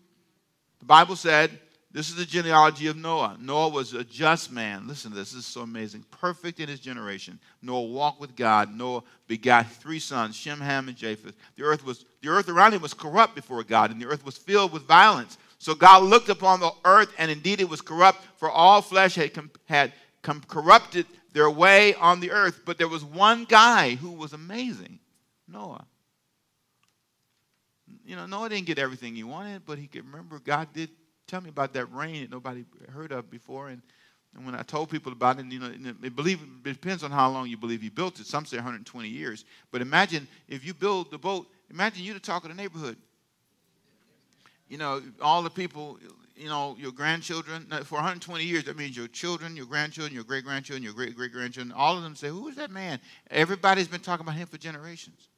[0.81, 1.59] The Bible said,
[1.93, 3.37] this is the genealogy of Noah.
[3.39, 4.89] Noah was a just man.
[4.89, 5.33] Listen to this.
[5.33, 6.05] This is so amazing.
[6.11, 7.39] Perfect in his generation.
[7.61, 8.75] Noah walked with God.
[8.75, 11.37] Noah begot three sons, Shem, Ham, and Japheth.
[11.57, 14.39] The earth was the earth around him was corrupt before God, and the earth was
[14.39, 15.37] filled with violence.
[15.63, 19.33] So God looked upon the earth, and indeed it was corrupt, for all flesh had,
[19.33, 22.63] com- had com- corrupted their way on the earth.
[22.65, 24.99] But there was one guy who was amazing
[25.47, 25.87] Noah.
[28.05, 30.91] You know, Noah didn't get everything he wanted, but he could remember God did
[31.29, 33.69] tell me about that rain that nobody heard of before.
[33.69, 33.83] And,
[34.35, 35.73] and when I told people about it, you know,
[36.03, 38.27] it, believe, it depends on how long you believe he built it.
[38.27, 39.45] Some say 120 years.
[39.71, 42.97] But imagine if you build the boat, imagine you to talk of the neighborhood
[44.73, 45.99] you know, all the people,
[46.35, 50.45] you know, your grandchildren, for 120 years, that means your children, your grandchildren, your great
[50.45, 52.99] grandchildren, your great great grandchildren, all of them say, Who is that man?
[53.31, 55.29] Everybody's been talking about him for generations.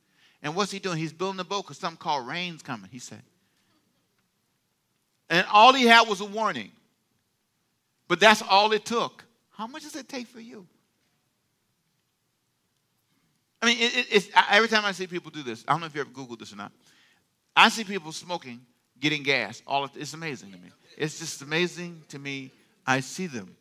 [0.40, 0.99] And what's he doing?
[0.99, 3.23] He's building a boat because something called rain's coming, he said.
[5.29, 6.70] And all he had was a warning.
[8.07, 9.25] But that's all it took.
[9.51, 10.64] How much does it take for you?
[13.61, 15.94] I mean, it, it, every time I see people do this, I don't know if
[15.97, 16.70] you ever Googled this or not.
[17.57, 18.61] I see people smoking
[19.05, 19.62] getting gas.
[19.67, 20.71] All of it's amazing to me.
[20.97, 22.51] It's just amazing to me.
[22.87, 23.55] I see them.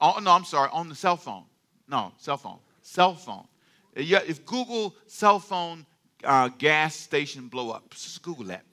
[0.00, 1.44] Oh, no, I'm sorry, on the cell phone.
[1.88, 2.58] No, cell phone.
[2.82, 3.46] Cell phone.
[3.94, 5.86] If Google cell phone
[6.24, 8.64] uh, gas station blow up, just Google that.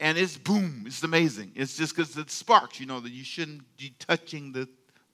[0.00, 1.52] And it's boom, it's amazing.
[1.54, 4.66] It's just because it sparks, you know, that you shouldn't be touching the,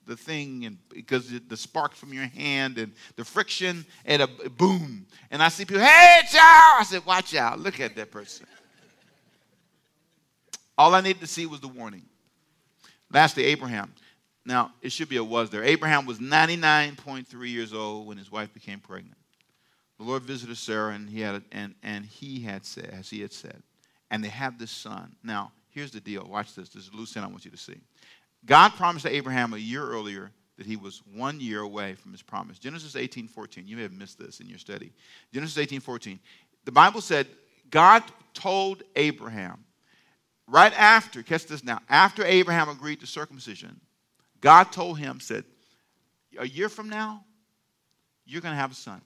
[0.07, 4.27] the thing and because it, the sparks from your hand and the friction and a
[4.27, 5.05] boom.
[5.31, 6.79] And I see people, hey, child.
[6.79, 7.59] I said, watch out.
[7.59, 8.47] Look at that person.
[10.77, 12.05] All I needed to see was the warning.
[13.11, 13.93] Lastly, Abraham.
[14.45, 15.63] Now, it should be a was there.
[15.63, 19.17] Abraham was 99.3 years old when his wife became pregnant.
[19.99, 23.31] The Lord visited Sarah, and he had, and, and he had said, as he had
[23.31, 23.61] said,
[24.09, 25.15] and they have this son.
[25.23, 26.25] Now, here's the deal.
[26.27, 26.69] Watch this.
[26.69, 27.79] This is a loose end I want you to see.
[28.45, 32.21] God promised to Abraham a year earlier that he was one year away from his
[32.21, 32.57] promise.
[32.57, 33.67] Genesis 18, 14.
[33.67, 34.91] You may have missed this in your study.
[35.33, 36.19] Genesis 18, 14.
[36.65, 37.27] The Bible said,
[37.69, 38.03] God
[38.33, 39.63] told Abraham
[40.51, 43.79] Right after, catch this now, after Abraham agreed to circumcision,
[44.41, 45.45] God told him, said,
[46.37, 47.23] a year from now,
[48.25, 49.01] you're going to have a son.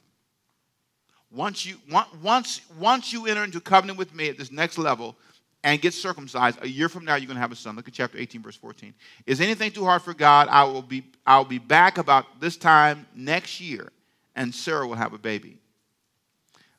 [1.29, 1.77] once you,
[2.23, 5.15] once, once you enter into covenant with me at this next level
[5.63, 7.75] and get circumcised, a year from now you're going to have a son.
[7.75, 8.95] Look at chapter 18, verse 14.
[9.27, 10.47] Is anything too hard for God?
[10.49, 13.91] I will be, I will be back about this time next year,
[14.35, 15.59] and Sarah will have a baby.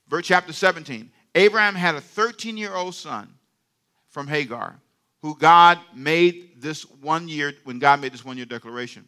[0.08, 1.08] Verse chapter 17.
[1.36, 3.35] Abraham had a 13 year old son
[4.16, 4.80] from Hagar,
[5.20, 9.06] who God made this one year, when God made this one year declaration.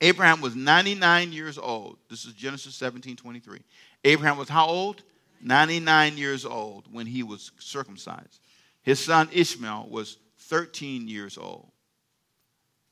[0.00, 1.98] Abraham was 99 years old.
[2.08, 3.60] This is Genesis 17 23.
[4.04, 5.02] Abraham was how old?
[5.42, 8.40] 99 years old when he was circumcised.
[8.80, 11.70] His son Ishmael was 13 years old.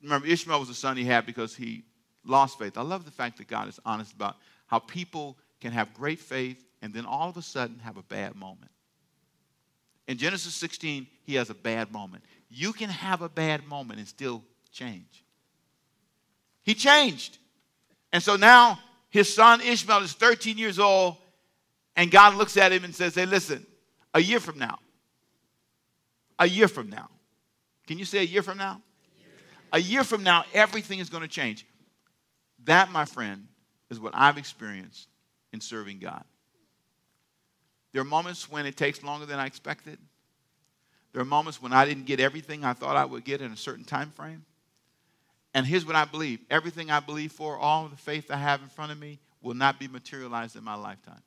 [0.03, 1.85] Remember, Ishmael was the son he had because he
[2.23, 2.77] lost faith.
[2.77, 4.35] I love the fact that God is honest about
[4.67, 8.35] how people can have great faith and then all of a sudden have a bad
[8.35, 8.69] moment.
[10.07, 12.23] In Genesis 16, he has a bad moment.
[12.49, 15.23] You can have a bad moment and still change.
[16.63, 17.37] He changed.
[18.13, 18.79] And so now
[19.09, 21.17] his son Ishmael is 13 years old,
[21.95, 23.65] and God looks at him and says, Hey, listen,
[24.13, 24.79] a year from now,
[26.37, 27.09] a year from now,
[27.87, 28.81] can you say a year from now?
[29.73, 31.65] A year from now, everything is going to change.
[32.63, 33.47] That, my friend,
[33.89, 35.07] is what I've experienced
[35.53, 36.23] in serving God.
[37.95, 39.97] There are moments when it takes longer than I expected.
[41.13, 43.55] There are moments when I didn't get everything I thought I would get in a
[43.55, 44.43] certain time frame.
[45.53, 48.67] And here's what I believe everything I believe for, all the faith I have in
[48.67, 51.21] front of me, will not be materialized in my lifetime.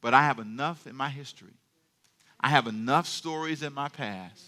[0.00, 1.54] But I have enough in my history,
[2.40, 4.42] I have enough stories in my past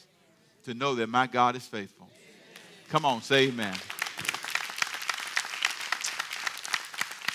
[0.65, 2.11] to know that my God is faithful.
[2.89, 3.75] Come on, say amen.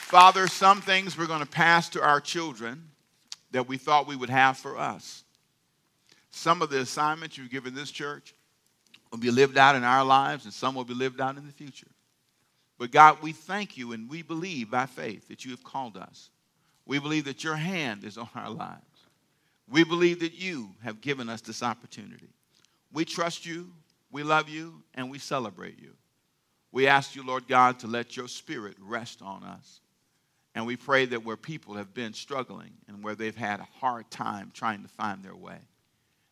[0.09, 2.89] Father, some things we're going to pass to our children
[3.51, 5.23] that we thought we would have for us.
[6.29, 8.35] Some of the assignments you've given this church
[9.11, 11.53] will be lived out in our lives, and some will be lived out in the
[11.53, 11.87] future.
[12.77, 16.29] But God, we thank you and we believe by faith that you have called us.
[16.85, 18.81] We believe that your hand is on our lives.
[19.69, 22.29] We believe that you have given us this opportunity.
[22.93, 23.71] We trust you,
[24.11, 25.93] we love you, and we celebrate you.
[26.71, 29.81] We ask you, Lord God, to let your spirit rest on us.
[30.57, 34.09] And we pray that where people have been struggling and where they've had a hard
[34.09, 35.59] time trying to find their way,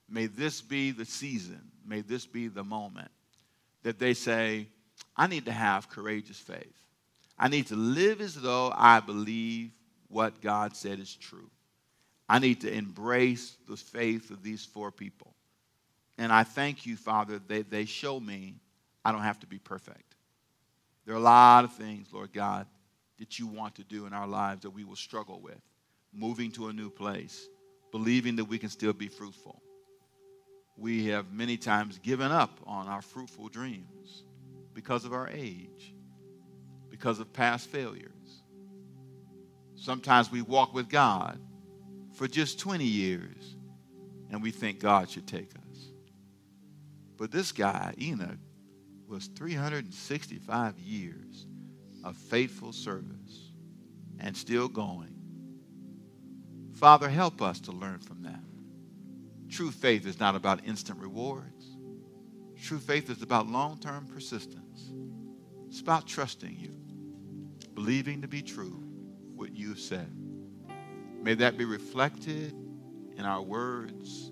[0.10, 3.12] may this be the season, may this be the moment
[3.84, 4.68] that they say,
[5.16, 6.74] I need to have courageous faith.
[7.38, 9.70] I need to live as though I believe
[10.08, 11.52] what God said is true.
[12.28, 15.36] I need to embrace the faith of these four people.
[16.18, 18.56] And I thank you, Father, they, they show me
[19.06, 20.16] I don't have to be perfect.
[21.06, 22.66] There are a lot of things, Lord God,
[23.20, 25.60] that you want to do in our lives that we will struggle with.
[26.14, 27.48] Moving to a new place,
[27.92, 29.62] believing that we can still be fruitful.
[30.78, 34.24] We have many times given up on our fruitful dreams
[34.74, 35.94] because of our age,
[36.90, 38.12] because of past failures.
[39.76, 41.40] Sometimes we walk with God
[42.14, 43.56] for just 20 years
[44.30, 45.90] and we think God should take us.
[47.18, 48.38] But this guy, Enoch,
[49.08, 51.46] was 365 years
[52.06, 53.52] of faithful service
[54.20, 55.14] and still going.
[56.74, 58.40] Father, help us to learn from that.
[59.50, 61.66] True faith is not about instant rewards.
[62.62, 64.92] True faith is about long term persistence.
[65.68, 66.76] It's about trusting you,
[67.74, 68.84] believing to be true
[69.36, 70.10] what you've said.
[71.22, 72.54] May that be reflected
[73.18, 74.32] in our words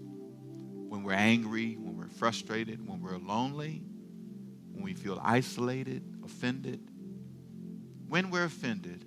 [0.89, 3.83] when we're angry, when we're frustrated, when we're lonely,
[4.71, 6.79] when we feel isolated, offended.
[8.13, 9.05] When we're offended,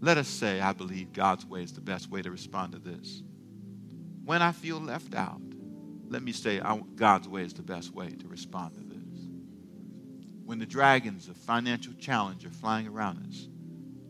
[0.00, 3.22] let us say, I believe God's way is the best way to respond to this.
[4.24, 5.40] When I feel left out,
[6.08, 6.60] let me say
[6.96, 9.28] God's way is the best way to respond to this.
[10.44, 13.46] When the dragons of financial challenge are flying around us,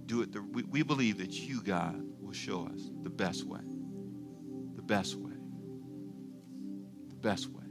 [0.07, 0.33] do it.
[0.33, 3.61] The, we, we believe that you, God, will show us the best way.
[4.77, 5.37] The best way.
[7.11, 7.65] The best way.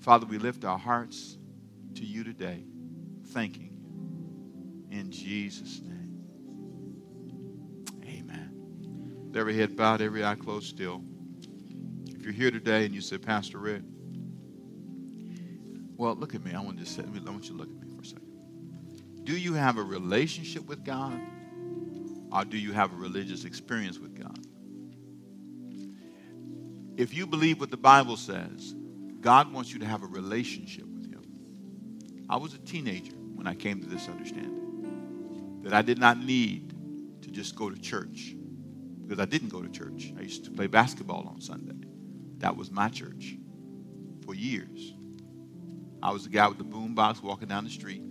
[0.00, 1.38] Father, we lift our hearts
[1.94, 2.64] to you today,
[3.28, 3.71] thanking.
[4.92, 6.20] In Jesus' name.
[8.04, 8.50] Amen.
[9.26, 11.02] With every head bowed, every eye closed still.
[12.08, 13.82] If you're here today and you say, Pastor Rick,
[15.96, 16.52] well, look at me.
[16.52, 19.24] I want to say, I want you to look at me for a second.
[19.24, 21.18] Do you have a relationship with God?
[22.30, 24.46] Or do you have a religious experience with God?
[26.98, 28.74] If you believe what the Bible says,
[29.22, 31.22] God wants you to have a relationship with Him.
[32.28, 34.61] I was a teenager when I came to this understanding
[35.62, 36.74] that I did not need
[37.22, 38.34] to just go to church
[39.02, 40.12] because I didn't go to church.
[40.18, 41.86] I used to play basketball on Sunday.
[42.38, 43.36] That was my church
[44.24, 44.94] for years.
[46.02, 48.02] I was the guy with the boom box walking down the street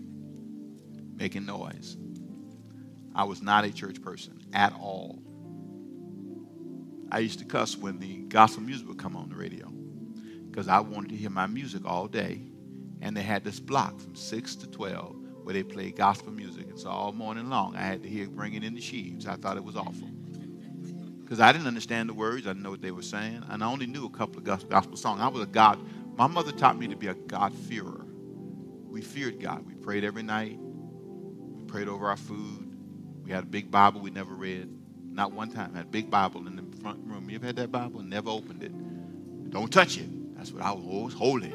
[1.16, 1.98] making noise.
[3.14, 5.22] I was not a church person at all.
[7.12, 9.68] I used to cuss when the gospel music would come on the radio
[10.50, 12.42] because I wanted to hear my music all day.
[13.02, 16.68] And they had this block from 6 to 12 where they play gospel music.
[16.70, 19.28] And so all morning long, I had to hear Bringing in the Sheaves.
[19.28, 20.10] I thought it was awful
[21.24, 22.46] because I didn't understand the words.
[22.46, 23.46] I didn't know what they were saying.
[23.50, 25.22] And I only knew a couple of gospel, songs.
[25.22, 25.80] I was a God.
[26.18, 28.06] My mother taught me to be a God-fearer.
[28.90, 29.66] We feared God.
[29.66, 30.60] We prayed every night.
[30.60, 32.76] We prayed over our food.
[33.24, 34.70] We had a big Bible we never read.
[35.12, 35.72] Not one time.
[35.74, 37.30] I had a big Bible in the front room.
[37.30, 38.02] You ever had that Bible?
[38.02, 38.74] Never opened it.
[39.52, 40.36] Don't touch it.
[40.36, 41.54] That's what I was always holy.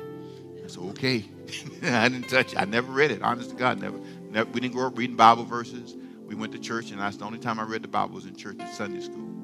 [0.71, 1.25] Said, okay.
[1.83, 2.59] I didn't touch it.
[2.59, 3.23] I never read it.
[3.23, 3.99] Honest to God, never,
[4.31, 4.51] never.
[4.51, 5.97] We didn't grow up reading Bible verses.
[6.27, 8.35] We went to church, and that's the only time I read the Bible was in
[8.35, 9.37] church at Sunday school.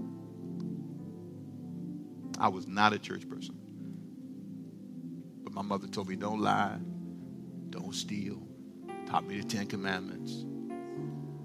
[2.39, 3.57] I was not a church person.
[5.45, 6.77] But my mother told me, don't lie,
[7.71, 8.43] don't steal,
[9.07, 10.45] taught me the Ten Commandments.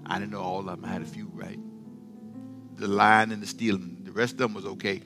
[0.06, 0.84] I didn't know all of them.
[0.84, 1.58] I had a few right.
[2.76, 5.02] The lying and the stealing, the rest of them was okay.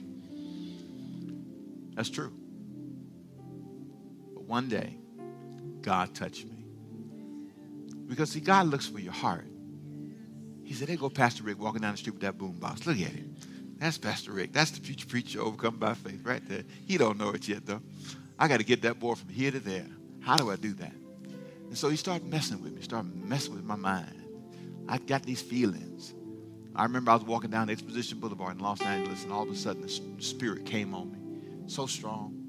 [1.95, 2.33] That's true.
[4.53, 4.98] One day,
[5.80, 6.66] God touched me.
[8.07, 9.46] Because, see, God looks for your heart.
[10.62, 12.84] He said, There go Pastor Rick walking down the street with that boombox.
[12.84, 13.34] Look at him.
[13.78, 14.53] That's Pastor Rick.
[14.53, 16.64] That's the future preacher overcome by faith right there.
[16.84, 17.80] He don't know it yet, though.
[18.38, 19.86] I got to get that boy from here to there.
[20.20, 20.92] How do I do that?
[21.70, 24.22] And so he started messing with me, started messing with my mind.
[24.86, 26.12] I got these feelings.
[26.76, 29.57] I remember I was walking down Exposition Boulevard in Los Angeles, and all of a
[29.57, 31.18] sudden the Spirit came on me
[31.68, 32.41] so strong.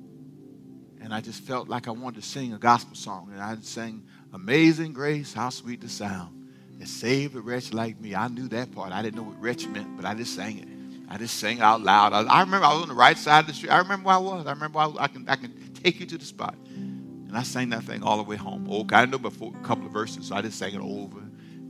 [1.03, 3.29] And I just felt like I wanted to sing a gospel song.
[3.31, 6.49] And I sang Amazing Grace, how sweet the sound
[6.79, 8.15] that saved a wretch like me.
[8.15, 8.91] I knew that part.
[8.91, 10.67] I didn't know what wretch meant, but I just sang it.
[11.09, 12.13] I just sang out loud.
[12.13, 13.69] I, I, remember I was on the right side of the street.
[13.69, 14.47] I remember where I was.
[14.47, 16.55] I remember I, I, can, I can take you to the spot.
[16.65, 18.67] And I sang that thing all the way home.
[18.69, 21.21] Oh, I know before a couple of verses, so I just sang it over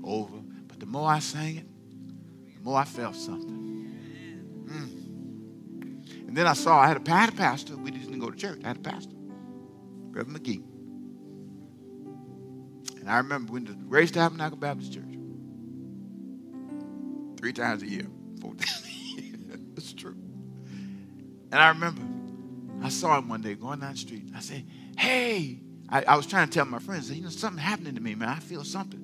[0.03, 0.37] over.
[0.67, 1.65] But the more I sang it,
[2.57, 3.95] the more I felt something.
[4.65, 6.27] Mm.
[6.27, 7.77] And then I saw I had a, had a pastor.
[7.77, 8.61] We didn't go to church.
[8.63, 9.15] I had a pastor,
[10.13, 10.63] Reverend McGee.
[12.99, 15.03] And I remember when the Grace Tabernacle Baptist Church,
[17.37, 18.07] three times a year,
[18.39, 18.87] four times
[19.75, 20.15] it's true.
[21.51, 22.01] And I remember
[22.83, 24.29] I saw him one day going down the street.
[24.35, 24.65] I said,
[24.97, 25.59] Hey,
[25.89, 28.29] I, I was trying to tell my friends, you know, something happening to me, man.
[28.29, 28.99] I feel something.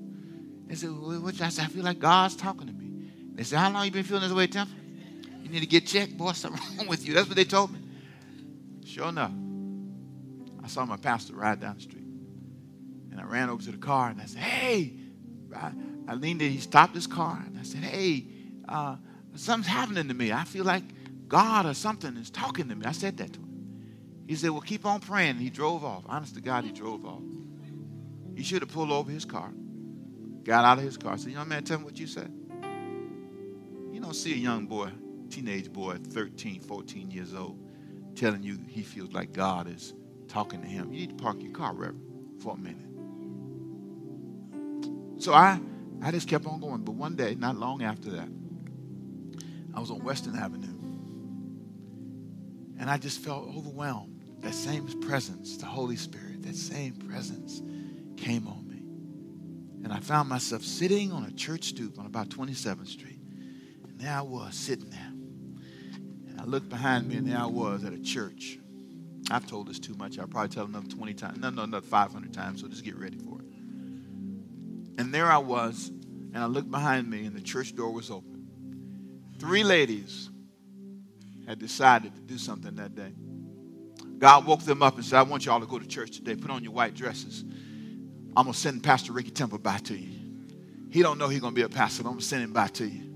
[0.67, 1.41] They said, well, what?
[1.41, 3.09] I said, I feel like God's talking to me.
[3.33, 4.75] They said, How long you been feeling this way, Temple?
[5.41, 6.33] You need to get checked, boy.
[6.33, 7.13] Something wrong with you.
[7.13, 7.79] That's what they told me.
[8.85, 9.31] Sure enough,
[10.63, 12.03] I saw my pastor ride down the street.
[13.11, 14.93] And I ran over to the car and I said, Hey,
[15.55, 15.71] I,
[16.07, 18.25] I leaned in, he stopped his car, and I said, Hey,
[18.67, 18.97] uh,
[19.35, 20.31] something's happening to me.
[20.31, 20.83] I feel like
[21.27, 22.85] God or something is talking to me.
[22.85, 23.49] I said that to him.
[24.27, 25.31] He said, Well, keep on praying.
[25.31, 26.03] And he drove off.
[26.07, 27.21] Honest to God, he drove off.
[28.35, 29.51] He should have pulled over his car,
[30.43, 31.13] got out of his car.
[31.13, 32.31] I said, Young man, tell me what you said.
[33.91, 34.91] You don't see a young boy,
[35.29, 37.59] teenage boy, 13, 14 years old,
[38.15, 39.93] telling you he feels like God is
[40.29, 40.93] talking to him.
[40.93, 42.85] You need to park your car, Reverend, for a minute.
[45.21, 45.59] So I,
[46.01, 46.83] I just kept on going.
[46.83, 48.29] But one day, not long after that,
[49.73, 50.67] I was on Western Avenue.
[52.79, 54.15] And I just felt overwhelmed.
[54.39, 57.61] That same presence, the Holy Spirit, that same presence
[58.15, 58.77] came on me.
[59.83, 63.19] And I found myself sitting on a church stoop on about 27th Street.
[63.89, 65.11] And there I was sitting there.
[66.29, 68.59] And I looked behind me, and there I was at a church.
[69.31, 70.17] I've told this too much.
[70.17, 71.39] I'll probably tell another 20 times.
[71.39, 73.45] No, no, another 500 times, so just get ready for it.
[74.97, 75.89] And there I was,
[76.33, 78.47] and I looked behind me, and the church door was open.
[79.39, 80.29] Three ladies
[81.47, 83.13] had decided to do something that day.
[84.17, 86.35] God woke them up and said, I want y'all to go to church today.
[86.35, 87.43] Put on your white dresses.
[88.35, 90.19] I'm going to send Pastor Ricky Temple by to you.
[90.91, 92.67] He don't know he's going to be a pastor, I'm going to send him by
[92.67, 93.09] to you.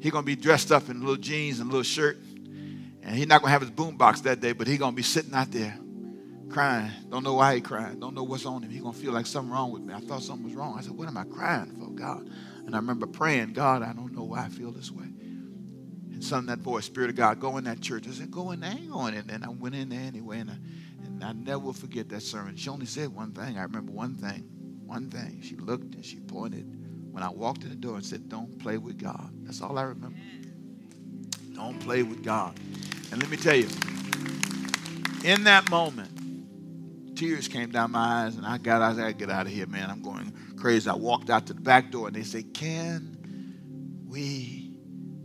[0.00, 2.18] He's going to be dressed up in little jeans and little shirt.
[3.08, 5.02] And he's not going to have his boombox that day, but he's going to be
[5.02, 5.78] sitting out there
[6.50, 6.90] crying.
[7.08, 7.98] Don't know why he crying.
[7.98, 8.68] Don't know what's on him.
[8.68, 9.94] He's going to feel like something wrong with me.
[9.94, 10.76] I thought something was wrong.
[10.78, 12.28] I said, what am I crying for, God?
[12.66, 15.06] And I remember praying, God, I don't know why I feel this way.
[15.06, 18.06] And son, that voice, Spirit of God, go in that church.
[18.06, 18.72] I said, go in there.
[18.72, 19.36] I ain't going in there.
[19.36, 20.40] And I went in there anyway.
[20.40, 20.56] And I,
[21.06, 22.56] and I never will forget that sermon.
[22.56, 23.56] She only said one thing.
[23.56, 24.44] I remember one thing.
[24.84, 25.40] One thing.
[25.42, 26.66] She looked and she pointed
[27.10, 29.30] when I walked in the door and said, don't play with God.
[29.44, 30.18] That's all I remember.
[31.54, 32.54] Don't play with God.
[33.10, 33.68] And let me tell you,
[35.24, 39.46] in that moment, tears came down my eyes, and I got I said, get out
[39.46, 39.90] of here, man.
[39.90, 40.88] I'm going crazy.
[40.88, 43.18] I walked out to the back door, and they said, Can
[44.06, 44.68] we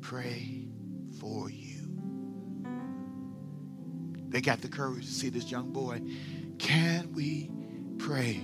[0.04, 0.68] pray
[1.20, 1.80] for you.
[4.28, 6.02] They got the courage to see this young boy.
[6.60, 7.50] Can we
[7.98, 8.42] pray?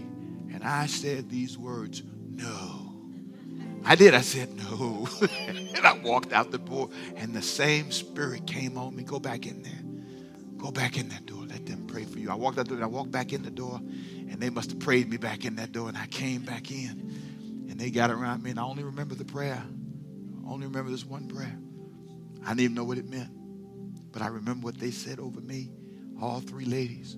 [0.51, 2.78] And I said these words No,
[3.89, 4.13] I did.
[4.13, 5.07] I said, No.
[5.75, 9.03] and I walked out the door, and the same spirit came on me.
[9.03, 9.73] Go back in there.
[10.57, 11.43] Go back in that door.
[11.47, 12.29] Let them pray for you.
[12.29, 14.79] I walked out the door, I walked back in the door, and they must have
[14.79, 17.67] prayed me back in that door, and I came back in.
[17.69, 19.63] And they got around me, and I only remember the prayer.
[19.65, 21.57] I only remember this one prayer.
[22.45, 23.31] I didn't even know what it meant.
[24.11, 25.71] But I remember what they said over me,
[26.21, 27.17] all three ladies.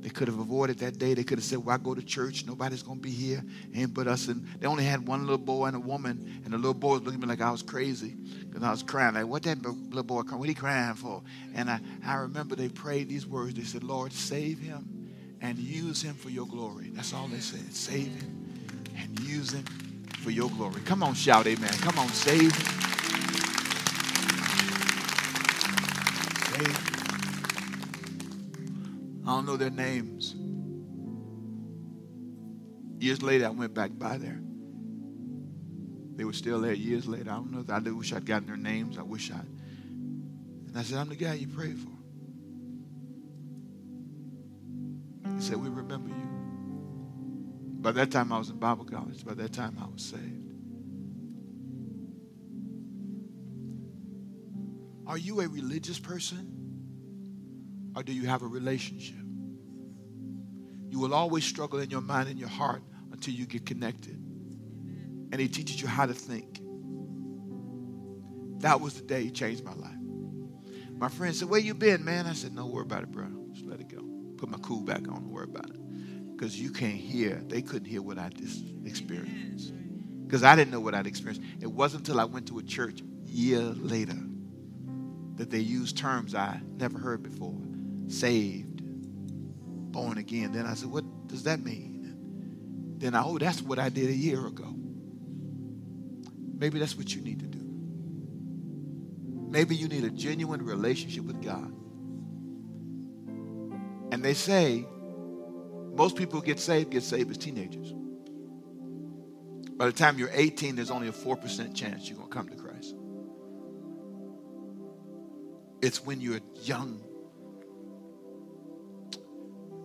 [0.00, 1.14] They could have avoided that day.
[1.14, 2.46] They could have said, Well, I go to church.
[2.46, 3.44] Nobody's going to be here.
[3.74, 4.28] Ain't but us.
[4.28, 6.40] And they only had one little boy and a woman.
[6.44, 8.16] And the little boy was looking at me like I was crazy
[8.48, 9.14] because I was crying.
[9.14, 10.38] Like, what that little boy crying?
[10.38, 11.22] What he crying for?
[11.54, 13.54] And I, I remember they prayed these words.
[13.54, 15.00] They said, Lord, save him
[15.42, 16.90] and use him for your glory.
[16.94, 17.72] That's all they said.
[17.74, 18.50] Save him
[18.96, 19.64] and use him
[20.22, 20.80] for your glory.
[20.84, 21.72] Come on, shout amen.
[21.80, 22.66] Come on, save him.
[26.52, 26.89] Save him.
[29.30, 30.34] I don't know their names.
[33.00, 34.40] Years later, I went back by there.
[36.16, 37.30] They were still there years later.
[37.30, 37.64] I don't know.
[37.72, 38.98] I wish I'd gotten their names.
[38.98, 39.38] I wish I.
[39.38, 41.92] And I said, I'm the guy you prayed for.
[45.36, 46.28] He said, We remember you.
[47.82, 49.24] By that time, I was in Bible college.
[49.24, 50.54] By that time, I was saved.
[55.06, 56.59] Are you a religious person?
[57.96, 59.16] Or do you have a relationship?
[60.90, 62.82] You will always struggle in your mind and your heart
[63.12, 64.16] until you get connected.
[65.32, 66.60] And He teaches you how to think.
[68.60, 69.94] That was the day He changed my life.
[70.92, 72.26] My friend said, Where you been, man?
[72.26, 73.26] I said, No, worry about it, bro.
[73.52, 74.04] Just let it go.
[74.36, 75.22] Put my cool back on.
[75.22, 76.36] Don't worry about it.
[76.36, 77.42] Because you can't hear.
[77.46, 79.72] They couldn't hear what I just experienced.
[80.26, 81.42] Because I didn't know what I'd experienced.
[81.60, 84.18] It wasn't until I went to a church year later
[85.36, 87.58] that they used terms I never heard before
[88.10, 88.82] saved,
[89.92, 90.52] born again.
[90.52, 92.96] Then I said, What does that mean?
[92.98, 94.74] Then I, oh, that's what I did a year ago.
[96.58, 97.58] Maybe that's what you need to do.
[99.50, 101.72] Maybe you need a genuine relationship with God.
[104.12, 104.86] And they say
[105.94, 107.94] most people get saved, get saved as teenagers.
[109.76, 112.56] By the time you're 18, there's only a 4% chance you're going to come to
[112.56, 112.94] Christ.
[115.80, 117.00] It's when you're young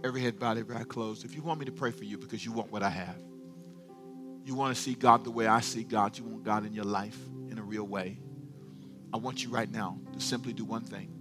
[0.06, 1.26] every head bowed, every eye closed.
[1.26, 3.18] If you want me to pray for you because you want what I have,
[4.44, 6.86] you want to see God the way I see God, you want God in your
[6.86, 7.18] life
[7.50, 8.20] in a real way,
[9.12, 11.12] I want you right now to simply do one thing.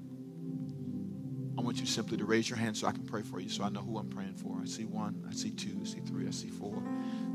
[1.57, 3.65] I want you simply to raise your hand so I can pray for you so
[3.65, 4.59] I know who I'm praying for.
[4.61, 6.83] I see one, I see two, I see three, I see four,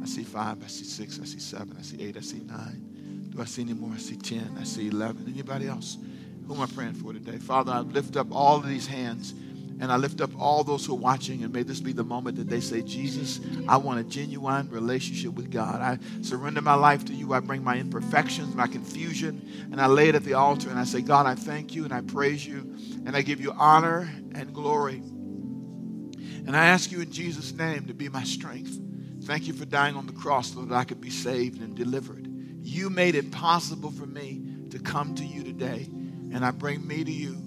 [0.03, 3.29] I see five, I see six, I see seven, I see eight, I see nine.
[3.29, 3.93] Do I see any more?
[3.93, 5.25] I see ten, I see eleven.
[5.27, 5.97] Anybody else?
[6.45, 7.37] Who am I praying for today?
[7.37, 9.33] Father, I lift up all of these hands
[9.79, 12.37] and I lift up all those who are watching, and may this be the moment
[12.37, 15.81] that they say, Jesus, I want a genuine relationship with God.
[15.81, 17.33] I surrender my life to you.
[17.33, 20.69] I bring my imperfections, my confusion, and I lay it at the altar.
[20.69, 22.75] And I say, God, I thank you and I praise you,
[23.05, 24.97] and I give you honor and glory.
[24.97, 28.79] And I ask you in Jesus' name to be my strength.
[29.23, 32.27] Thank you for dying on the cross so that I could be saved and delivered.
[32.61, 35.87] You made it possible for me to come to you today,
[36.33, 37.37] and I bring me to you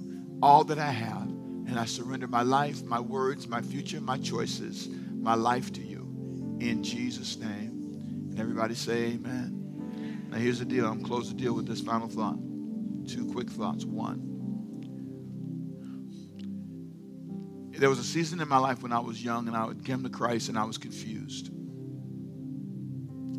[0.43, 1.32] all that I have.
[1.67, 6.59] And I surrender my life, my words, my future, my choices, my life to you.
[6.61, 8.29] In Jesus' name.
[8.31, 10.29] And everybody say amen.
[10.31, 10.87] Now here's the deal.
[10.87, 12.37] I'm close the deal with this final thought.
[13.07, 13.85] Two quick thoughts.
[13.85, 14.33] One.
[17.73, 20.09] There was a season in my life when I was young and I came to
[20.09, 21.51] Christ and I was confused.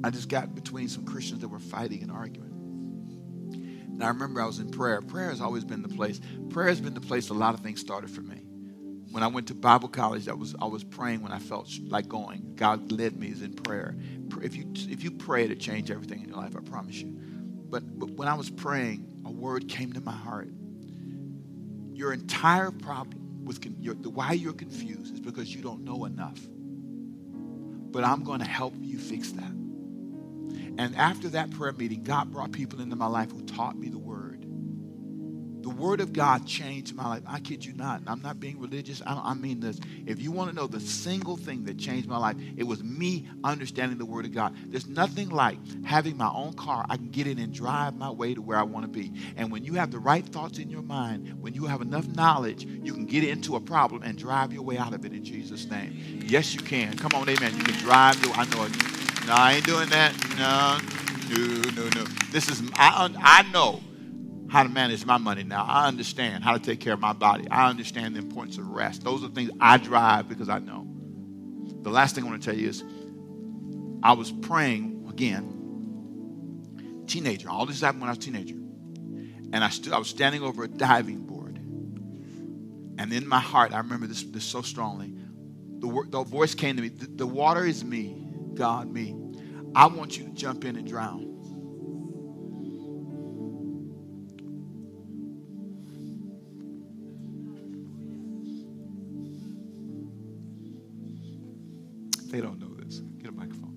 [0.03, 2.52] I just got between some Christians that were fighting and arguing.
[3.93, 5.01] And I remember I was in prayer.
[5.01, 6.19] Prayer has always been the place.
[6.49, 8.37] Prayer has been the place a lot of things started for me.
[9.11, 12.07] When I went to Bible college, that was I was praying when I felt like
[12.07, 12.53] going.
[12.55, 13.95] God led me is in prayer.
[14.41, 17.17] If you if you pray to change everything in your life, I promise you.
[17.69, 20.49] But, but when I was praying, a word came to my heart.
[21.93, 26.39] Your entire problem with your, the why you're confused is because you don't know enough.
[27.77, 29.53] But I'm going to help you fix that.
[30.77, 33.99] And after that prayer meeting, God brought people into my life who taught me the
[33.99, 34.45] word.
[35.63, 37.23] The word of God changed my life.
[37.25, 38.01] I kid you not.
[38.05, 39.01] I'm not being religious.
[39.07, 39.79] I, I mean this.
[40.05, 43.29] If you want to know the single thing that changed my life, it was me
[43.45, 44.53] understanding the word of God.
[44.67, 46.85] There's nothing like having my own car.
[46.89, 49.13] I can get in and drive my way to where I want to be.
[49.37, 52.65] And when you have the right thoughts in your mind, when you have enough knowledge,
[52.65, 55.65] you can get into a problem and drive your way out of it in Jesus'
[55.69, 56.25] name.
[56.25, 56.97] Yes, you can.
[56.97, 57.55] Come on, amen.
[57.55, 58.33] You can drive your.
[58.33, 59.02] I know it.
[59.25, 60.13] No, I ain't doing that.
[60.37, 60.79] No,
[61.29, 62.03] no, no, no.
[62.31, 63.81] This is, I, I know
[64.49, 65.65] how to manage my money now.
[65.65, 67.47] I understand how to take care of my body.
[67.49, 69.03] I understand the importance of rest.
[69.03, 70.87] Those are things I drive because I know.
[71.81, 72.83] The last thing I want to tell you is
[74.03, 77.49] I was praying again, teenager.
[77.49, 78.55] All this happened when I was a teenager.
[78.55, 81.55] And I, stood, I was standing over a diving board.
[81.55, 85.13] And in my heart, I remember this, this so strongly.
[85.79, 88.22] The, the voice came to me the, the water is me,
[88.55, 89.15] God, me.
[89.75, 91.29] I want you to jump in and drown.
[102.27, 102.99] They don't know this.
[103.19, 103.75] Get a microphone.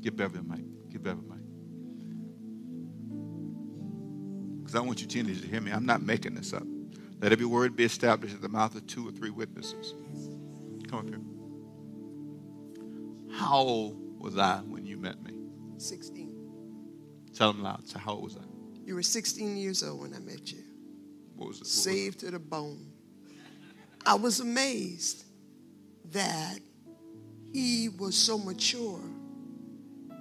[0.00, 0.64] Get Beverly a mic.
[0.90, 1.42] Get Beverly a mic.
[4.58, 5.70] Because I want you teenagers to hear me.
[5.70, 6.66] I'm not making this up.
[7.20, 9.94] Let every word be established at the mouth of two or three witnesses.
[10.88, 11.20] Come up here.
[13.38, 15.32] How was I when you met me?
[15.78, 16.30] 16.
[17.34, 17.88] Tell them loud.
[17.88, 18.40] So how old was I?
[18.84, 20.62] You were 16 years old when I met you.
[21.36, 21.60] What was it?
[21.60, 21.66] What was it?
[21.66, 22.92] Saved to the bone.
[24.04, 25.24] I was amazed
[26.12, 26.58] that
[27.52, 29.00] he was so mature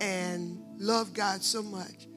[0.01, 2.07] and loved God so much.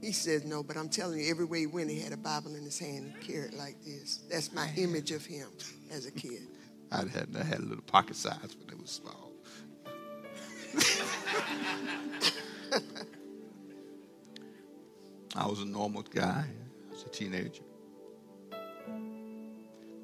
[0.00, 2.62] He said, No, but I'm telling you, everywhere he went, he had a Bible in
[2.62, 4.20] his hand and carried like this.
[4.30, 5.48] That's my image of him
[5.90, 6.42] as a kid.
[6.92, 9.23] I had, I had a little pocket size, but it was small.
[15.36, 16.44] I was a normal guy
[16.92, 17.62] as a teenager.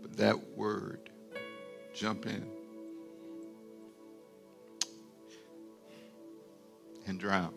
[0.02, 1.10] But that word,
[1.94, 2.46] jump in
[7.06, 7.54] and drown.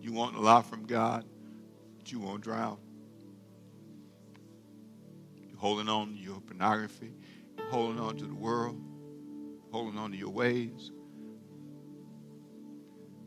[0.00, 1.24] You want a lot from God,
[1.98, 2.78] but you won't drown.
[5.48, 7.12] You're holding on to your pornography,
[7.58, 8.80] you're holding on to the world,
[9.70, 10.90] holding on to your ways,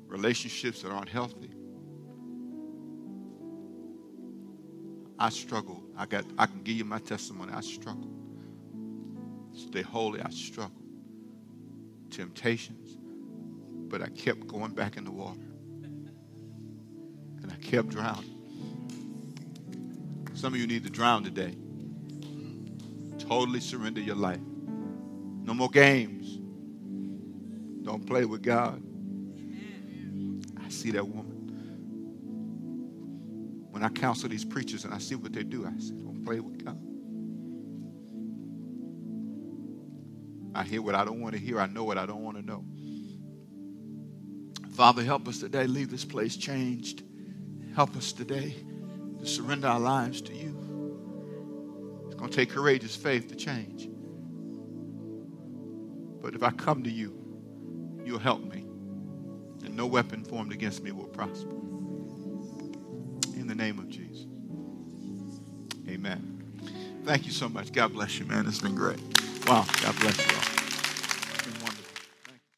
[0.08, 1.52] relationships that aren't healthy.
[5.18, 5.84] I struggled.
[5.98, 7.54] I got I can give you my testimony.
[7.54, 8.14] I struggled.
[9.54, 10.84] Stay holy, I struggled.
[12.10, 12.98] Temptations.
[13.90, 15.40] But I kept going back in the water.
[17.42, 18.30] And I kept drowning.
[20.34, 21.56] Some of you need to drown today.
[23.20, 24.42] Totally surrender your life.
[25.44, 26.40] No more games.
[27.84, 28.82] Don't play with God.
[30.64, 31.34] I see that woman.
[33.70, 36.40] When I counsel these preachers and I see what they do, I say, don't play
[36.40, 36.80] with God.
[40.56, 41.60] I hear what I don't want to hear.
[41.60, 42.64] I know what I don't want to know.
[44.76, 45.68] Father, help us today.
[45.68, 47.04] Leave this place changed.
[47.76, 48.56] Help us today
[49.20, 52.06] to surrender our lives to you.
[52.06, 53.90] It's going to take courageous faith to change.
[56.34, 57.14] But if I come to you,
[58.04, 58.62] you'll help me.
[59.64, 61.52] And no weapon formed against me will prosper.
[63.36, 64.26] In the name of Jesus.
[65.88, 66.42] Amen.
[67.06, 67.72] Thank you so much.
[67.72, 68.48] God bless you, man.
[68.48, 69.00] It's been great.
[69.46, 69.68] Wow.
[69.84, 70.53] God bless you all.